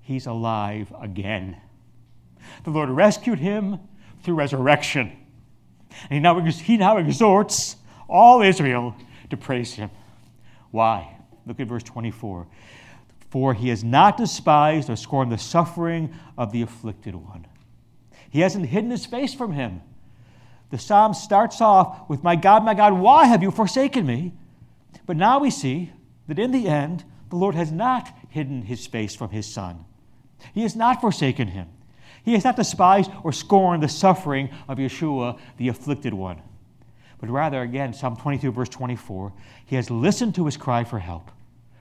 [0.07, 1.57] he's alive again.
[2.62, 3.81] The Lord rescued him
[4.22, 5.12] through resurrection.
[6.03, 7.77] And he now, he now exhorts
[8.09, 8.95] all Israel
[9.31, 9.90] to praise him.
[10.71, 11.16] Why?
[11.47, 12.47] Look at verse 24.
[13.31, 17.47] For he has not despised or scorned the suffering of the afflicted one.
[18.31, 19.81] He hasn't hidden his face from him.
[20.71, 24.33] The psalm starts off with, My God, my God, why have you forsaken me?
[25.07, 25.92] But now we see
[26.27, 29.85] that in the end, the Lord has not hidden his face from his son.
[30.53, 31.69] He has not forsaken him.
[32.25, 36.42] He has not despised or scorned the suffering of Yeshua, the afflicted one.
[37.18, 39.33] But rather, again, Psalm 22, verse 24,
[39.64, 41.31] he has listened to his cry for help.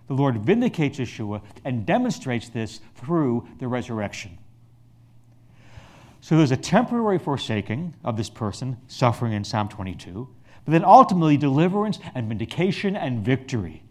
[0.07, 4.37] The Lord vindicates Yeshua and demonstrates this through the resurrection.
[6.21, 10.27] So there's a temporary forsaking of this person suffering in Psalm 22,
[10.63, 13.83] but then ultimately deliverance and vindication and victory.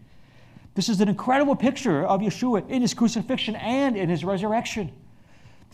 [0.74, 4.90] This is an incredible picture of Yeshua in his crucifixion and in his resurrection.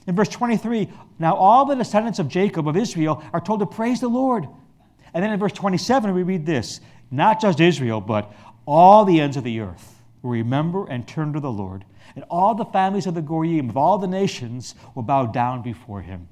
[0.06, 4.00] In verse 23, now all the descendants of Jacob of Israel are told to praise
[4.00, 4.46] the Lord.
[5.12, 8.32] And then in verse 27, we read this not just Israel, but
[8.66, 12.54] all the ends of the earth will remember and turn to the Lord, and all
[12.54, 16.28] the families of the Goyim, of all the nations, will bow down before him.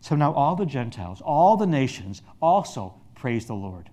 [0.00, 3.88] So now all the Gentiles, all the nations also praise the Lord.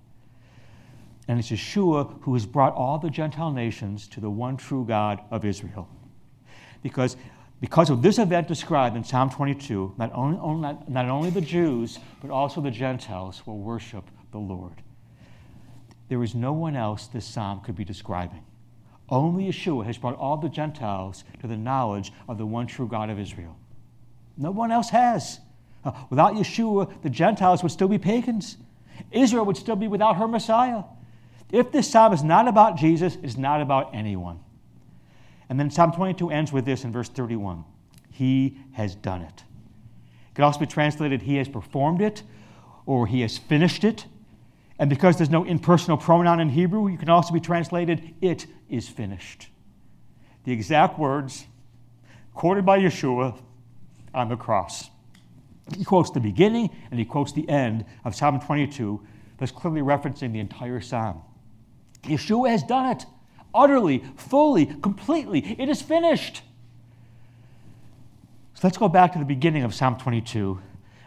[1.28, 5.22] And it's Yeshua who has brought all the Gentile nations to the one true God
[5.32, 5.88] of Israel.
[6.84, 7.16] Because
[7.62, 12.00] because of this event described in Psalm 22, not only, not, not only the Jews,
[12.19, 14.82] but also the Gentiles will worship the Lord.
[16.10, 18.43] There is no one else this psalm could be describing.
[19.10, 23.12] Only Yeshua has brought all the Gentiles to the knowledge of the one true God
[23.12, 23.56] of Israel.
[24.38, 25.39] No one else has.
[25.86, 28.58] Uh, without Yeshua, the Gentiles would still be pagans.
[29.12, 30.84] Israel would still be without her Messiah.
[31.52, 34.39] If this psalm is not about Jesus, it's not about anyone.
[35.52, 37.66] And then Psalm 22 ends with this in verse 31
[38.10, 39.44] He has done it.
[40.30, 42.24] It could also be translated, He has performed it,
[42.86, 44.06] or He has finished it.
[44.80, 48.88] And because there's no impersonal pronoun in Hebrew, you can also be translated, It is
[48.88, 49.50] finished.
[50.46, 51.48] The exact words
[52.34, 53.38] quoted by Yeshua
[54.14, 54.90] on the cross.
[55.76, 59.06] He quotes the beginning and he quotes the end of Psalm 22,
[59.38, 61.22] that's clearly referencing the entire psalm.
[62.04, 63.06] Yeshua has done it
[63.54, 65.56] utterly, fully, completely.
[65.60, 66.42] It is finished.
[68.54, 70.60] So let's go back to the beginning of Psalm 22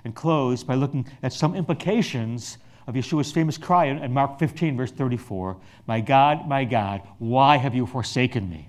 [0.05, 4.91] and close by looking at some implications of Yeshua's famous cry in Mark 15, verse
[4.91, 8.69] 34 My God, my God, why have you forsaken me?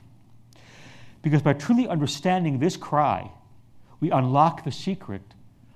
[1.22, 3.32] Because by truly understanding this cry,
[4.00, 5.24] we unlock the secret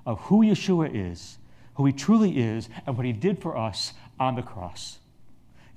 [0.05, 1.39] of who Yeshua is,
[1.75, 4.99] who he truly is, and what he did for us on the cross.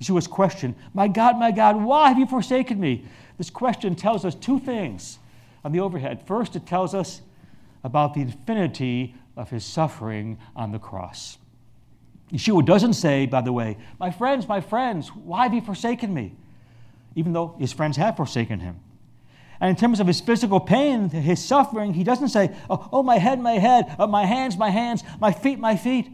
[0.03, 3.05] Yeshua's question, My God, my God, why have you forsaken me?
[3.37, 5.19] This question tells us two things
[5.63, 6.25] on the overhead.
[6.27, 7.21] First, it tells us
[7.83, 11.37] about the infinity of his suffering on the cross.
[12.31, 16.35] Yeshua doesn't say, by the way, My friends, my friends, why have you forsaken me?
[17.15, 18.79] Even though his friends have forsaken him.
[19.59, 23.17] And in terms of his physical pain, his suffering, he doesn't say, Oh, oh my
[23.17, 26.09] head, my head, oh, my hands, my hands, my feet, my feet.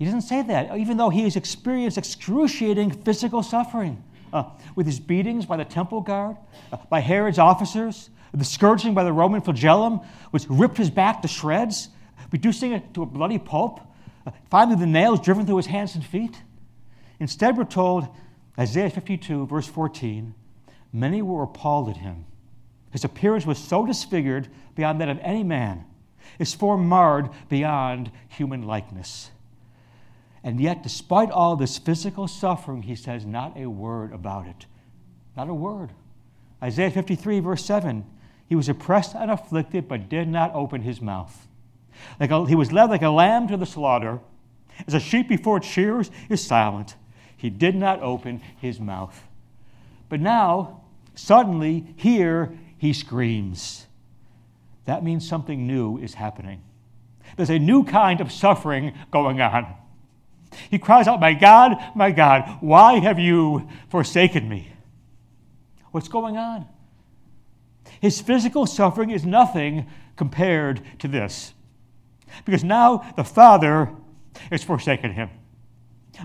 [0.00, 4.98] He doesn't say that, even though he has experienced excruciating physical suffering uh, with his
[4.98, 6.38] beatings by the temple guard,
[6.72, 11.28] uh, by Herod's officers, the scourging by the Roman flagellum, which ripped his back to
[11.28, 11.90] shreds,
[12.32, 13.80] reducing it to a bloody pulp,
[14.26, 16.42] Uh, finally, the nails driven through his hands and feet.
[17.18, 18.08] Instead, we're told,
[18.58, 20.34] Isaiah 52, verse 14,
[20.94, 22.24] many were appalled at him.
[22.90, 25.84] His appearance was so disfigured beyond that of any man,
[26.38, 29.30] his form marred beyond human likeness.
[30.42, 34.66] And yet, despite all this physical suffering, he says not a word about it.
[35.36, 35.90] Not a word.
[36.62, 38.04] Isaiah 53, verse 7
[38.48, 41.46] He was oppressed and afflicted, but did not open his mouth.
[42.18, 44.20] Like a, he was led like a lamb to the slaughter.
[44.86, 46.96] As a sheep before its shearers is silent,
[47.36, 49.26] he did not open his mouth.
[50.08, 50.82] But now,
[51.14, 53.86] suddenly, here he screams.
[54.86, 56.62] That means something new is happening.
[57.36, 59.74] There's a new kind of suffering going on.
[60.70, 64.72] He cries out, My God, my God, why have you forsaken me?
[65.90, 66.66] What's going on?
[68.00, 69.86] His physical suffering is nothing
[70.16, 71.54] compared to this.
[72.44, 73.90] Because now the Father
[74.50, 75.30] has forsaken him.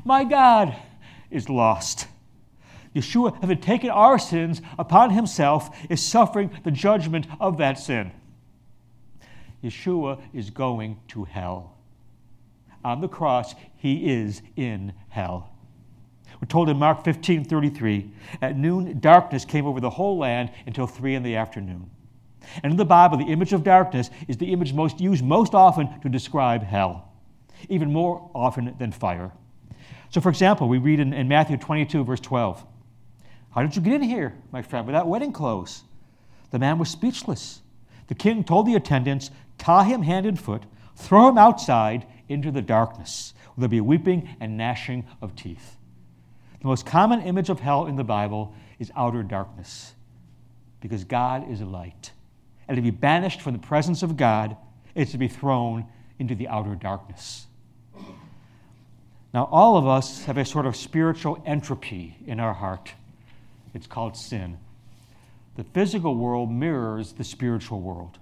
[0.04, 0.76] My God
[1.30, 2.08] is lost.
[2.96, 8.12] Yeshua, having taken our sins upon himself, is suffering the judgment of that sin.
[9.64, 11.76] Yeshua is going to hell.
[12.86, 15.50] On the cross, he is in hell.
[16.40, 18.12] We're told in Mark 15 33,
[18.44, 21.90] at noon, darkness came over the whole land until 3 in the afternoon.
[22.62, 26.00] And in the Bible, the image of darkness is the image most used most often
[26.02, 27.12] to describe hell,
[27.70, 29.32] even more often than fire.
[30.12, 32.64] So, for example, we read in, in Matthew 22, verse 12
[33.56, 35.82] How did you get in here, my friend, without wedding clothes?
[36.52, 37.64] The man was speechless.
[38.10, 40.62] The king told the attendants, Tie him hand and foot,
[40.96, 45.78] throw him outside into the darkness, there'll be weeping and gnashing of teeth.
[46.62, 49.94] The most common image of hell in the Bible is outer darkness,
[50.82, 52.12] because God is a light
[52.68, 54.58] and to be banished from the presence of God
[54.94, 55.86] is to be thrown
[56.20, 57.46] into the outer darkness.
[59.34, 62.94] Now, all of us have a sort of spiritual entropy in our heart.
[63.74, 64.58] It's called sin.
[65.58, 68.18] The physical world mirrors the spiritual world.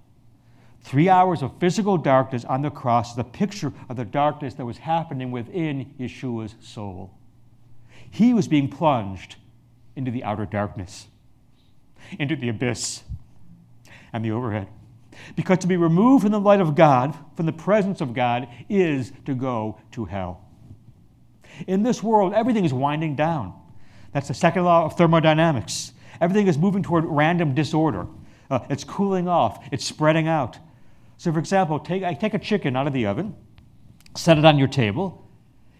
[0.83, 4.65] Three hours of physical darkness on the cross is a picture of the darkness that
[4.65, 7.11] was happening within Yeshua's soul.
[8.11, 9.37] He was being plunged
[9.95, 11.07] into the outer darkness,
[12.19, 13.03] into the abyss
[14.11, 14.67] and the overhead.
[15.35, 19.11] Because to be removed from the light of God, from the presence of God, is
[19.25, 20.41] to go to hell.
[21.67, 23.53] In this world, everything is winding down.
[24.11, 25.93] That's the second law of thermodynamics.
[26.19, 28.07] Everything is moving toward random disorder.
[28.49, 30.57] Uh, it's cooling off, it's spreading out.
[31.23, 33.33] So, for example, take, I take a chicken out of the oven,
[34.13, 35.25] set it on your table.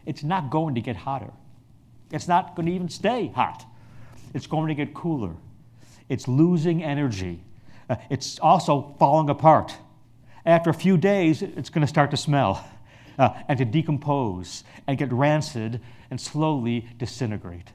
[0.05, 1.33] It's not going to get hotter.
[2.13, 3.65] It's not going to even stay hot.
[4.33, 5.35] It's going to get cooler.
[6.07, 7.43] It's losing energy.
[7.89, 9.75] Uh, it's also falling apart.
[10.45, 12.65] After a few days, it's going to start to smell
[13.19, 17.69] uh, and to decompose and get rancid and slowly disintegrate.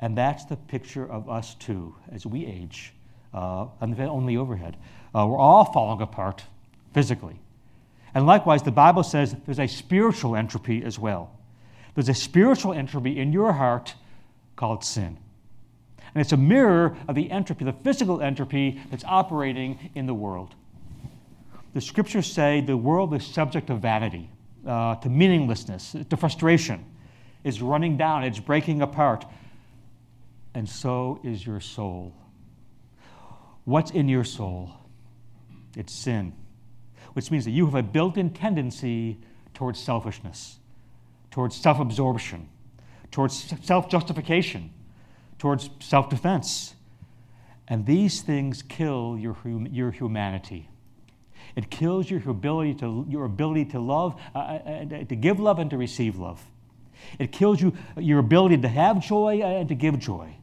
[0.00, 2.94] And that's the picture of us too as we age
[3.34, 4.78] uh, on the only overhead.
[5.14, 6.44] Uh, we're all falling apart
[6.94, 7.38] physically.
[8.14, 11.30] And likewise, the Bible says there's a spiritual entropy as well.
[11.94, 13.94] There's a spiritual entropy in your heart
[14.56, 15.18] called sin.
[16.14, 20.54] And it's a mirror of the entropy, the physical entropy that's operating in the world.
[21.74, 24.28] The scriptures say the world is subject to vanity,
[24.66, 26.84] uh, to meaninglessness, to frustration.
[27.44, 29.24] It's running down, it's breaking apart.
[30.54, 32.12] And so is your soul.
[33.64, 34.70] What's in your soul?
[35.76, 36.32] It's sin,
[37.14, 39.18] which means that you have a built in tendency
[39.54, 40.58] towards selfishness,
[41.30, 42.48] towards self absorption,
[43.10, 44.70] towards self justification
[45.42, 46.76] towards self defense.
[47.66, 50.68] And these things kill your, hum- your humanity.
[51.56, 55.58] It kills your ability to, your ability to love, uh, uh, uh, to give love
[55.58, 56.40] and to receive love.
[57.18, 60.36] It kills you, your ability to have joy and to give joy.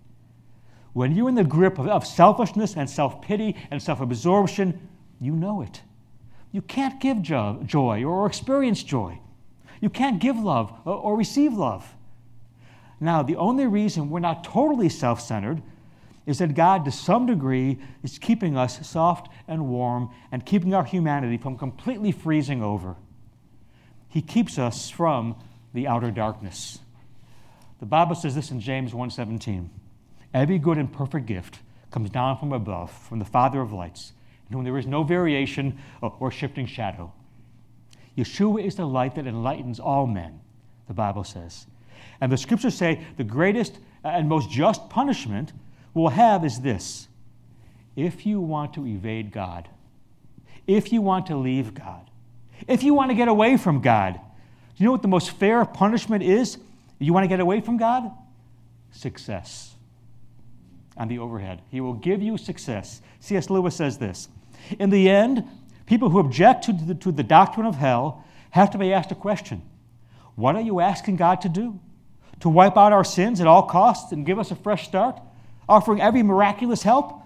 [0.91, 4.85] When you're in the grip of, of selfishness and self pity and self absorption,
[5.19, 5.81] you know it.
[6.51, 9.19] You can't give jo- joy or experience joy.
[9.81, 11.95] You can't give love or, or receive love.
[12.99, 15.61] Now, the only reason we're not totally self centered
[16.25, 20.83] is that God, to some degree, is keeping us soft and warm and keeping our
[20.83, 22.95] humanity from completely freezing over.
[24.09, 25.35] He keeps us from
[25.73, 26.79] the outer darkness.
[27.79, 29.69] The Bible says this in James 1:17.
[30.33, 31.59] Every good and perfect gift
[31.89, 34.13] comes down from above, from the Father of lights,
[34.49, 37.11] in whom there is no variation or shifting shadow.
[38.17, 40.39] Yeshua is the light that enlightens all men,
[40.87, 41.67] the Bible says.
[42.21, 45.53] And the scriptures say the greatest and most just punishment
[45.93, 47.07] we'll have is this
[47.95, 49.67] if you want to evade God,
[50.67, 52.09] if you want to leave God,
[52.67, 55.65] if you want to get away from God, do you know what the most fair
[55.65, 56.57] punishment is?
[56.99, 58.11] You want to get away from God?
[58.91, 59.75] Success.
[60.97, 61.61] On the overhead.
[61.69, 63.01] He will give you success.
[63.19, 63.49] C.S.
[63.49, 64.27] Lewis says this
[64.77, 65.47] In the end,
[65.85, 69.15] people who object to the, to the doctrine of hell have to be asked a
[69.15, 69.61] question
[70.35, 71.79] What are you asking God to do?
[72.41, 75.19] To wipe out our sins at all costs and give us a fresh start,
[75.67, 77.21] offering every miraculous help?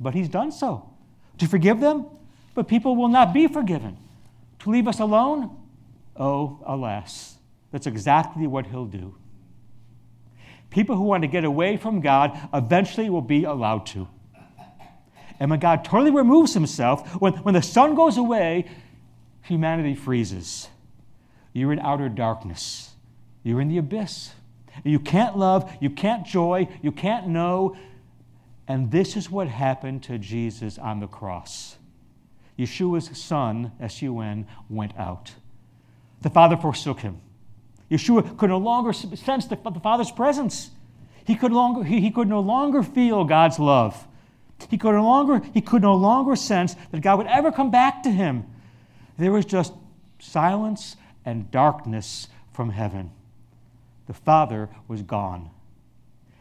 [0.00, 0.88] But He's done so.
[1.38, 2.06] To forgive them?
[2.54, 3.96] But people will not be forgiven.
[4.60, 5.56] To leave us alone?
[6.16, 7.36] Oh, alas.
[7.70, 9.14] That's exactly what He'll do.
[10.70, 14.08] People who want to get away from God eventually will be allowed to.
[15.40, 18.68] And when God totally removes himself, when, when the sun goes away,
[19.42, 20.68] humanity freezes.
[21.52, 22.90] You're in outer darkness.
[23.42, 24.32] You're in the abyss.
[24.84, 27.76] You can't love, you can't joy, you can't know.
[28.66, 31.76] And this is what happened to Jesus on the cross.
[32.58, 35.34] Yeshua's son, S U N, went out.
[36.22, 37.20] The Father forsook him.
[37.90, 40.70] Yeshua could no longer sense the, the Father's presence.
[41.24, 44.07] He could, longer, he, he could no longer feel God's love.
[44.68, 48.02] He could, no longer, he could no longer sense that God would ever come back
[48.02, 48.44] to him.
[49.16, 49.72] There was just
[50.18, 53.10] silence and darkness from heaven.
[54.06, 55.50] The Father was gone,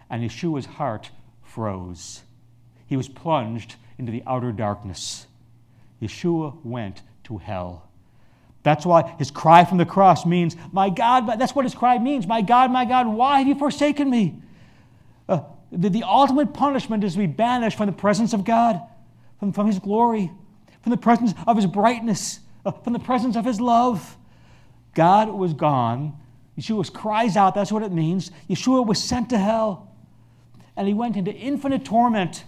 [0.10, 1.12] and Yeshua's heart
[1.44, 2.24] froze.
[2.88, 5.28] He was plunged into the outer darkness.
[6.02, 7.90] Yeshua went to hell.
[8.64, 12.28] That's why his cry from the cross means, My God, that's what his cry means.
[12.28, 14.42] My God, my God, why have you forsaken me?
[15.28, 15.42] Uh,
[15.72, 18.82] the, the ultimate punishment is to be banished from the presence of God,
[19.40, 20.32] from, from his glory,
[20.82, 24.18] from the presence of his brightness, uh, from the presence of his love.
[24.94, 26.18] God was gone.
[26.58, 28.32] Yeshua cries out, that's what it means.
[28.50, 29.94] Yeshua was sent to hell,
[30.76, 32.46] and he went into infinite torment.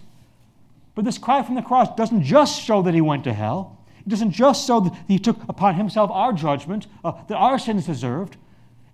[0.94, 3.78] But this cry from the cross doesn't just show that he went to hell.
[4.04, 7.86] It doesn't just show that he took upon himself our judgment, uh, that our sins
[7.86, 8.36] deserved.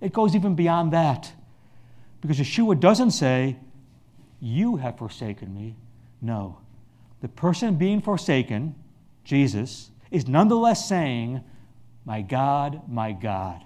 [0.01, 1.33] It goes even beyond that.
[2.21, 3.57] Because Yeshua doesn't say,
[4.41, 5.77] you have forsaken me.
[6.21, 6.59] No.
[7.21, 8.75] The person being forsaken,
[9.25, 11.43] Jesus, is nonetheless saying,
[12.05, 13.63] My God, my God.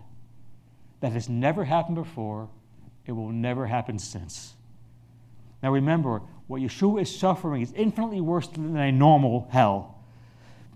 [1.01, 2.49] That has never happened before.
[3.07, 4.55] It will never happen since.
[5.63, 9.97] Now remember, what Yeshua is suffering is infinitely worse than a normal hell.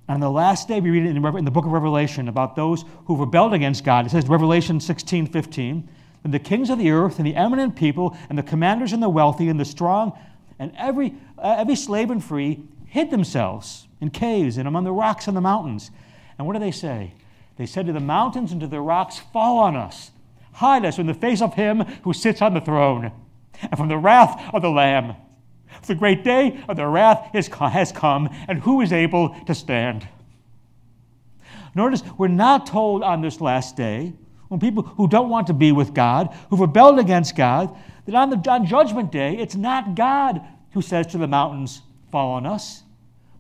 [0.07, 2.85] And on the last day, we read it in the book of Revelation about those
[3.07, 4.07] who rebelled against God.
[4.07, 5.89] It says, Revelation 16 15,
[6.25, 9.09] and the kings of the earth and the eminent people and the commanders and the
[9.09, 10.19] wealthy and the strong
[10.59, 15.29] and every, uh, every slave and free hid themselves in caves and among the rocks
[15.29, 15.91] and the mountains.
[16.39, 17.13] And what do they say?
[17.57, 20.11] They said to the mountains and to the rocks, Fall on us,
[20.53, 23.13] hide us from the face of him who sits on the throne,
[23.61, 25.15] and from the wrath of the Lamb.
[25.83, 30.09] For the great day of the wrath has come, and who is able to stand?
[31.75, 34.15] Notice we're not told on this last day
[34.61, 37.77] people who don't want to be with God, who've rebelled against God,
[38.07, 40.41] that on, the, on Judgment Day, it's not God
[40.73, 42.83] who says to the mountains, Fall on us,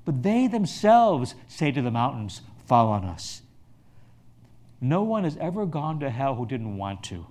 [0.04, 3.42] but they themselves say to the mountains, Fall on us.
[4.80, 7.26] No one has ever gone to hell who didn't want to.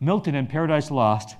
[0.00, 1.36] Milton in Paradise Lost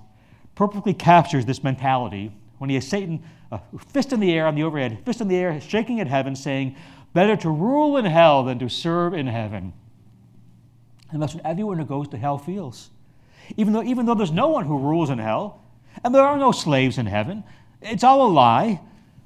[0.54, 4.62] perfectly captures this mentality when he has Satan, a fist in the air on the
[4.62, 6.76] overhead, fist in the air, shaking at heaven, saying,
[7.12, 9.72] Better to rule in hell than to serve in heaven.
[11.10, 12.90] And that's what everyone who goes to hell feels.
[13.56, 15.60] Even though, even though there's no one who rules in hell,
[16.02, 17.44] and there are no slaves in heaven,
[17.82, 18.80] it's all a lie,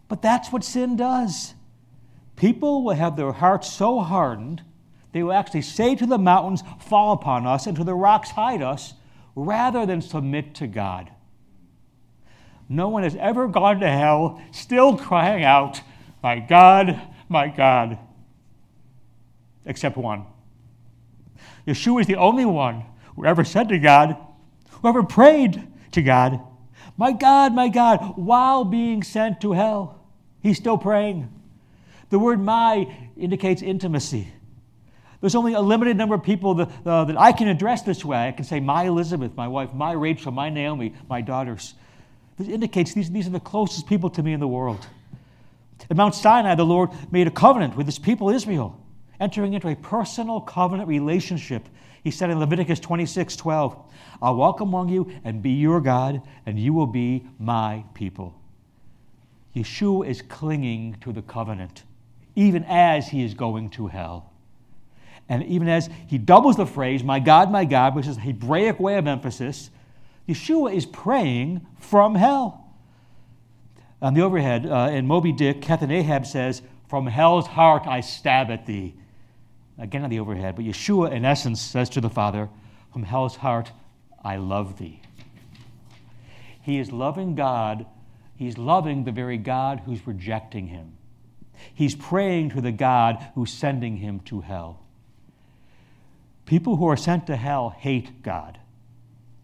[0.09, 1.55] but that's what sin does.
[2.37, 4.63] People will have their hearts so hardened,
[5.13, 8.63] they will actually say to the mountains, Fall upon us, and to the rocks, Hide
[8.63, 8.95] us,
[9.35, 11.11] rather than submit to God.
[12.69, 15.81] No one has ever gone to hell still crying out,
[16.23, 17.99] My God, my God,
[19.65, 20.27] except one.
[21.69, 22.83] Yeshua is the only one
[23.15, 24.17] who ever said to God,
[24.71, 26.41] who ever prayed to God,
[26.97, 30.01] My God, my God, while being sent to hell.
[30.41, 31.29] He's still praying.
[32.09, 34.29] The word my indicates intimacy.
[35.21, 38.29] There's only a limited number of people that, uh, that I can address this way.
[38.29, 41.75] I can say, My Elizabeth, my wife, my Rachel, my Naomi, my daughters.
[42.39, 44.87] This indicates these, these are the closest people to me in the world.
[45.91, 48.81] At Mount Sinai, the Lord made a covenant with his people Israel
[49.21, 51.69] entering into a personal covenant relationship.
[52.05, 53.77] He said in Leviticus 26 12,
[54.23, 58.35] I'll walk among you and be your God, and you will be my people.
[59.55, 61.85] Yeshua is clinging to the covenant,
[62.37, 64.33] even as he is going to hell.
[65.29, 68.81] And even as he doubles the phrase, my God, my God, which is a Hebraic
[68.81, 69.71] way of emphasis,
[70.29, 72.65] Yeshua is praying from hell.
[74.01, 78.51] On the overhead, uh, in Moby Dick, Captain Ahab says, From hell's heart I stab
[78.51, 78.95] at thee.
[79.79, 82.49] Again on the overhead, but Yeshua, in essence, says to the Father,
[82.93, 83.73] From hell's heart,
[84.25, 85.01] I love thee.
[86.61, 87.87] He is loving God.
[88.37, 90.99] He's loving the very God who's rejecting him.
[91.75, 94.81] He's praying to the God who's sending him to hell.
[96.45, 98.59] People who are sent to hell hate God,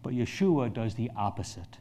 [0.01, 1.77] but Yeshua does the opposite.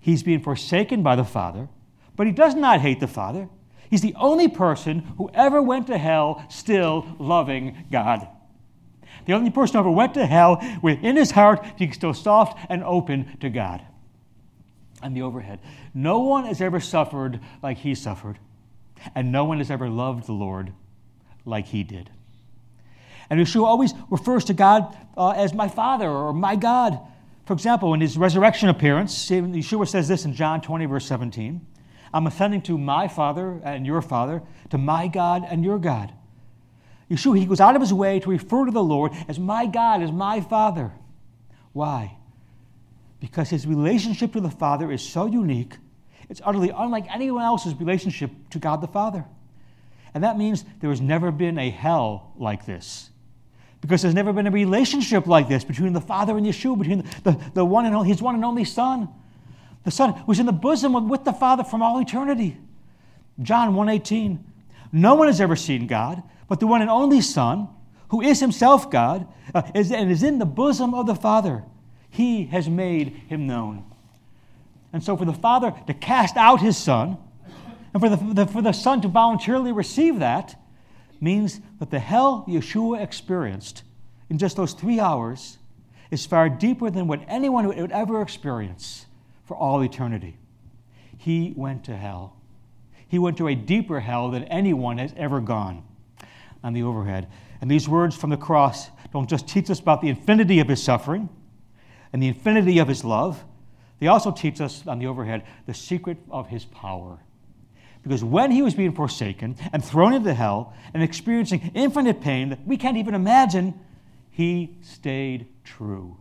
[0.00, 1.68] He's being forsaken by the Father,
[2.16, 3.48] but he does not hate the Father.
[3.90, 8.28] He's the only person who ever went to hell still loving God.
[9.26, 12.58] The only person who ever went to hell with in his heart being still soft
[12.68, 13.82] and open to God.
[15.02, 15.60] And the overhead.
[15.94, 18.38] No one has ever suffered like he suffered,
[19.14, 20.72] and no one has ever loved the Lord
[21.44, 22.10] like he did.
[23.30, 26.98] And Yeshua always refers to God uh, as my Father or my God.
[27.46, 31.64] For example, in his resurrection appearance, Yeshua says this in John 20, verse 17
[32.12, 36.12] I'm ascending to my Father and your Father, to my God and your God.
[37.10, 40.02] Yeshua, he goes out of his way to refer to the Lord as my God,
[40.02, 40.92] as my Father.
[41.72, 42.16] Why?
[43.20, 45.76] Because his relationship to the Father is so unique,
[46.28, 49.24] it's utterly unlike anyone else's relationship to God the Father.
[50.14, 53.10] And that means there has never been a hell like this.
[53.80, 57.30] Because there's never been a relationship like this between the Father and Yeshua, between the,
[57.30, 59.08] the, the one and only, his one and only Son.
[59.84, 62.58] The Son was in the bosom with the Father from all eternity.
[63.40, 64.44] John 1:18.
[64.92, 67.68] No one has ever seen God, but the one and only Son,
[68.08, 71.64] who is himself God, uh, is, and is in the bosom of the Father.
[72.08, 73.84] He has made him known.
[74.92, 77.18] And so, for the Father to cast out his Son,
[77.92, 80.58] and for the, the, for the Son to voluntarily receive that,
[81.20, 83.82] means that the hell Yeshua experienced
[84.30, 85.58] in just those three hours
[86.10, 89.06] is far deeper than what anyone would ever experience
[89.48, 90.36] for all eternity.
[91.16, 92.36] He went to hell.
[93.08, 95.82] He went to a deeper hell than anyone has ever gone
[96.62, 97.26] on the overhead.
[97.60, 100.82] And these words from the cross don't just teach us about the infinity of his
[100.82, 101.28] suffering
[102.12, 103.44] and the infinity of his love,
[104.00, 107.18] they also teach us on the overhead the secret of his power.
[108.02, 112.64] Because when he was being forsaken and thrown into hell and experiencing infinite pain that
[112.66, 113.78] we can't even imagine,
[114.30, 116.16] he stayed true.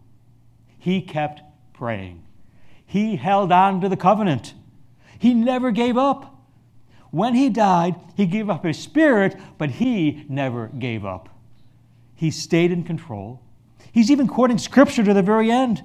[0.79, 1.41] He kept
[1.73, 2.23] praying.
[2.87, 4.53] He held on to the covenant.
[5.19, 6.33] He never gave up.
[7.11, 11.29] When he died, he gave up his spirit, but he never gave up.
[12.15, 13.41] He stayed in control.
[13.91, 15.83] He's even quoting scripture to the very end.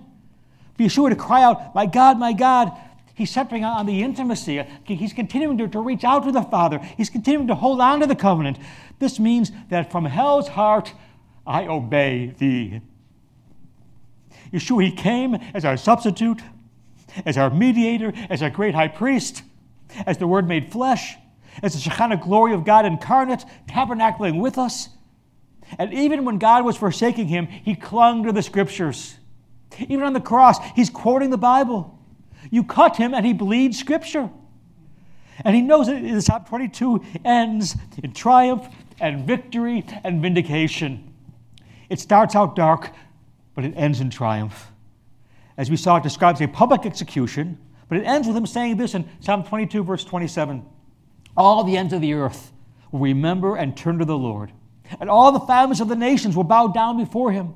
[0.77, 2.73] For Yeshua to cry out, My God, my God,
[3.15, 4.65] he's centering on the intimacy.
[4.85, 6.79] He's continuing to, to reach out to the Father.
[6.97, 8.59] He's continuing to hold on to the covenant.
[8.99, 10.93] This means that from hell's heart,
[11.47, 12.81] I obey thee.
[14.53, 16.41] Yeshua, he came as our substitute
[17.25, 19.43] as our mediator, as our great high priest,
[20.07, 21.17] as the Word made flesh,
[21.63, 24.89] as the Shekinah glory of God incarnate, tabernacling with us.
[25.79, 29.17] And even when God was forsaking him, he clung to the scriptures.
[29.79, 31.99] Even on the cross, he's quoting the Bible.
[32.51, 34.31] You cut him and he bleeds scripture.
[35.45, 38.67] And he knows that the Psalm 22 ends in triumph
[39.01, 41.13] and victory and vindication.
[41.89, 42.91] It starts out dark,
[43.55, 44.72] but it ends in triumph
[45.57, 48.95] as we saw, it describes a public execution, but it ends with him saying this
[48.95, 50.65] in Psalm 22, verse 27
[51.37, 52.53] All the ends of the earth
[52.91, 54.53] will remember and turn to the Lord,
[55.01, 57.55] and all the families of the nations will bow down before him.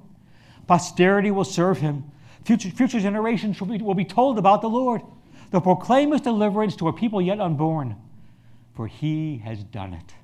[0.67, 2.05] Posterity will serve him.
[2.45, 5.03] Future, future generations will be, will be told about the Lord.
[5.51, 7.97] They'll proclaim his deliverance to a people yet unborn,
[8.75, 10.15] for he has done it.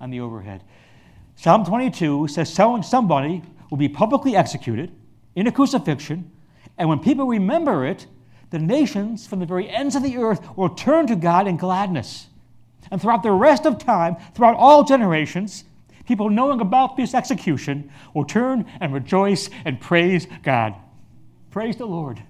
[0.00, 0.62] On the overhead,
[1.34, 4.92] Psalm 22 says somebody will be publicly executed
[5.34, 6.30] in a crucifixion
[6.78, 8.06] and when people remember it,
[8.50, 12.26] the nations from the very ends of the earth will turn to God in gladness.
[12.90, 15.64] And throughout the rest of time, throughout all generations,
[16.06, 20.74] people knowing about this execution will turn and rejoice and praise God.
[21.50, 22.22] Praise the Lord.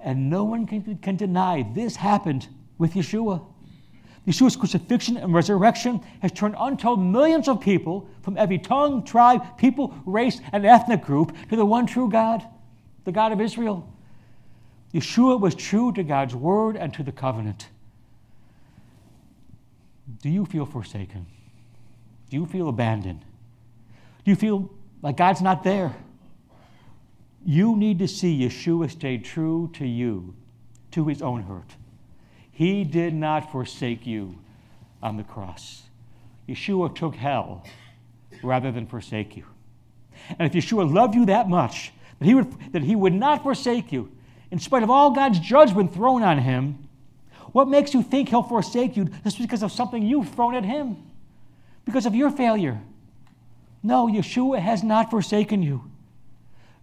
[0.00, 3.44] And no one can, can deny this happened with Yeshua.
[4.26, 9.94] Yeshua's crucifixion and resurrection has turned untold millions of people from every tongue, tribe, people,
[10.04, 12.46] race, and ethnic group to the one true God
[13.04, 13.88] the God of Israel.
[14.92, 17.68] Yeshua was true to God's word and to the covenant.
[20.22, 21.26] Do you feel forsaken?
[22.28, 23.24] Do you feel abandoned?
[24.24, 24.70] Do you feel
[25.02, 25.94] like God's not there?
[27.44, 30.34] You need to see Yeshua stay true to you,
[30.90, 31.76] to his own hurt.
[32.50, 34.38] He did not forsake you
[35.02, 35.84] on the cross.
[36.48, 37.64] Yeshua took hell
[38.42, 39.44] rather than forsake you.
[40.38, 43.90] And if Yeshua loved you that much, that he would, that he would not forsake
[43.90, 44.12] you,
[44.50, 46.86] in spite of all God's judgment thrown on him,
[47.52, 50.96] what makes you think he'll forsake you just because of something you've thrown at him?
[51.84, 52.80] Because of your failure,
[53.82, 55.90] No, Yeshua has not forsaken you.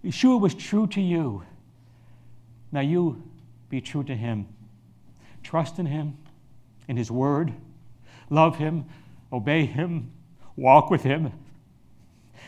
[0.03, 1.43] Yeshua was true to you.
[2.71, 3.23] Now you
[3.69, 4.47] be true to him.
[5.43, 6.17] Trust in him,
[6.87, 7.53] in his word.
[8.29, 8.85] Love him,
[9.31, 10.11] obey him,
[10.55, 11.31] walk with him.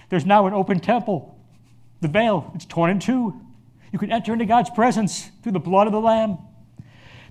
[0.10, 1.39] There's now an open temple.
[2.02, 3.40] The veil, it's torn in two.
[3.92, 6.38] You can enter into God's presence through the blood of the Lamb.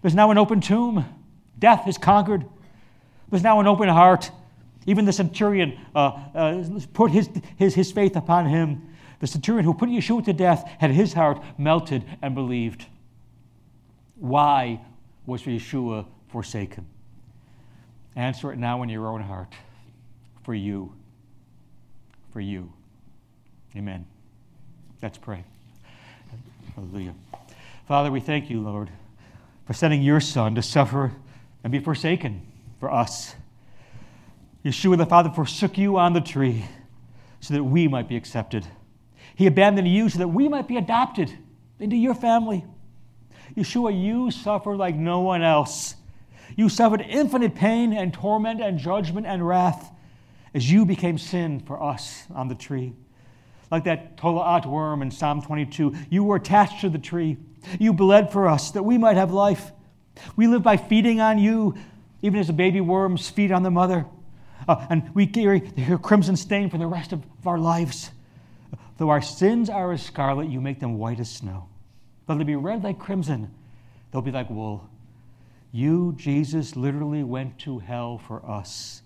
[0.02, 1.04] There's now an open tomb.
[1.58, 2.44] Death is conquered.
[3.30, 4.30] There's now an open heart.
[4.86, 8.94] Even the centurion uh, uh, put his, his, his faith upon him.
[9.20, 12.86] The centurion who put Yeshua to death had his heart melted and believed.
[14.16, 14.80] Why
[15.26, 16.86] was Yeshua forsaken?
[18.16, 19.52] Answer it now in your own heart.
[20.42, 20.92] For you.
[22.32, 22.72] For you.
[23.76, 24.06] Amen.
[25.00, 25.44] Let's pray.
[26.74, 27.14] Hallelujah.
[27.86, 28.90] Father, we thank you, Lord,
[29.64, 31.12] for sending your Son to suffer
[31.62, 32.42] and be forsaken
[32.80, 33.36] for us.
[34.64, 36.64] Yeshua the Father forsook you on the tree
[37.40, 38.66] so that we might be accepted.
[39.36, 41.32] He abandoned you so that we might be adopted
[41.78, 42.64] into your family.
[43.56, 45.94] Yeshua, you suffered like no one else.
[46.56, 49.92] You suffered infinite pain and torment and judgment and wrath
[50.54, 52.94] as you became sin for us on the tree.
[53.70, 57.36] Like that tola'at worm in Psalm 22, you were attached to the tree.
[57.78, 59.72] You bled for us that we might have life.
[60.36, 61.74] We live by feeding on you,
[62.22, 64.06] even as the baby worms feed on the mother.
[64.66, 68.10] Uh, and we carry the crimson stain for the rest of, of our lives.
[68.96, 71.68] Though our sins are as scarlet, you make them white as snow.
[72.26, 73.50] Though they be red like crimson,
[74.10, 74.88] they'll be like wool.
[75.70, 79.02] You, Jesus, literally went to hell for us.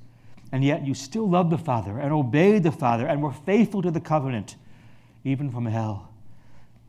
[0.52, 3.90] And yet you still loved the Father and obeyed the Father and were faithful to
[3.90, 4.56] the covenant,
[5.24, 6.12] even from hell.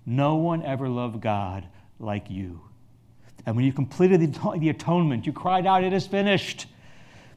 [0.05, 1.65] No one ever loved God
[1.97, 2.61] like you.
[3.45, 6.67] And when you completed the, the atonement, you cried out, It is finished.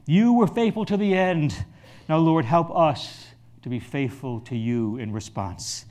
[0.05, 1.65] You were faithful to the end.
[2.07, 3.27] Now, Lord, help us
[3.63, 5.85] to be faithful to you in response.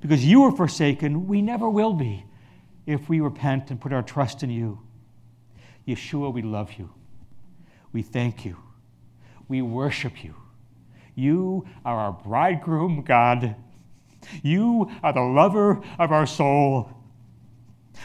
[0.00, 2.24] Because you were forsaken, we never will be
[2.86, 4.78] if we repent and put our trust in you.
[5.86, 6.90] Yeshua, we love you.
[7.92, 8.56] We thank you.
[9.48, 10.34] We worship you.
[11.14, 13.56] You are our bridegroom, God.
[14.42, 16.90] You are the lover of our soul.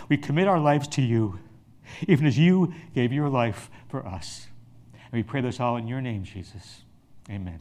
[0.09, 1.39] We commit our lives to you,
[2.07, 4.47] even as you gave your life for us.
[4.93, 6.81] And we pray this all in your name, Jesus.
[7.29, 7.59] Amen.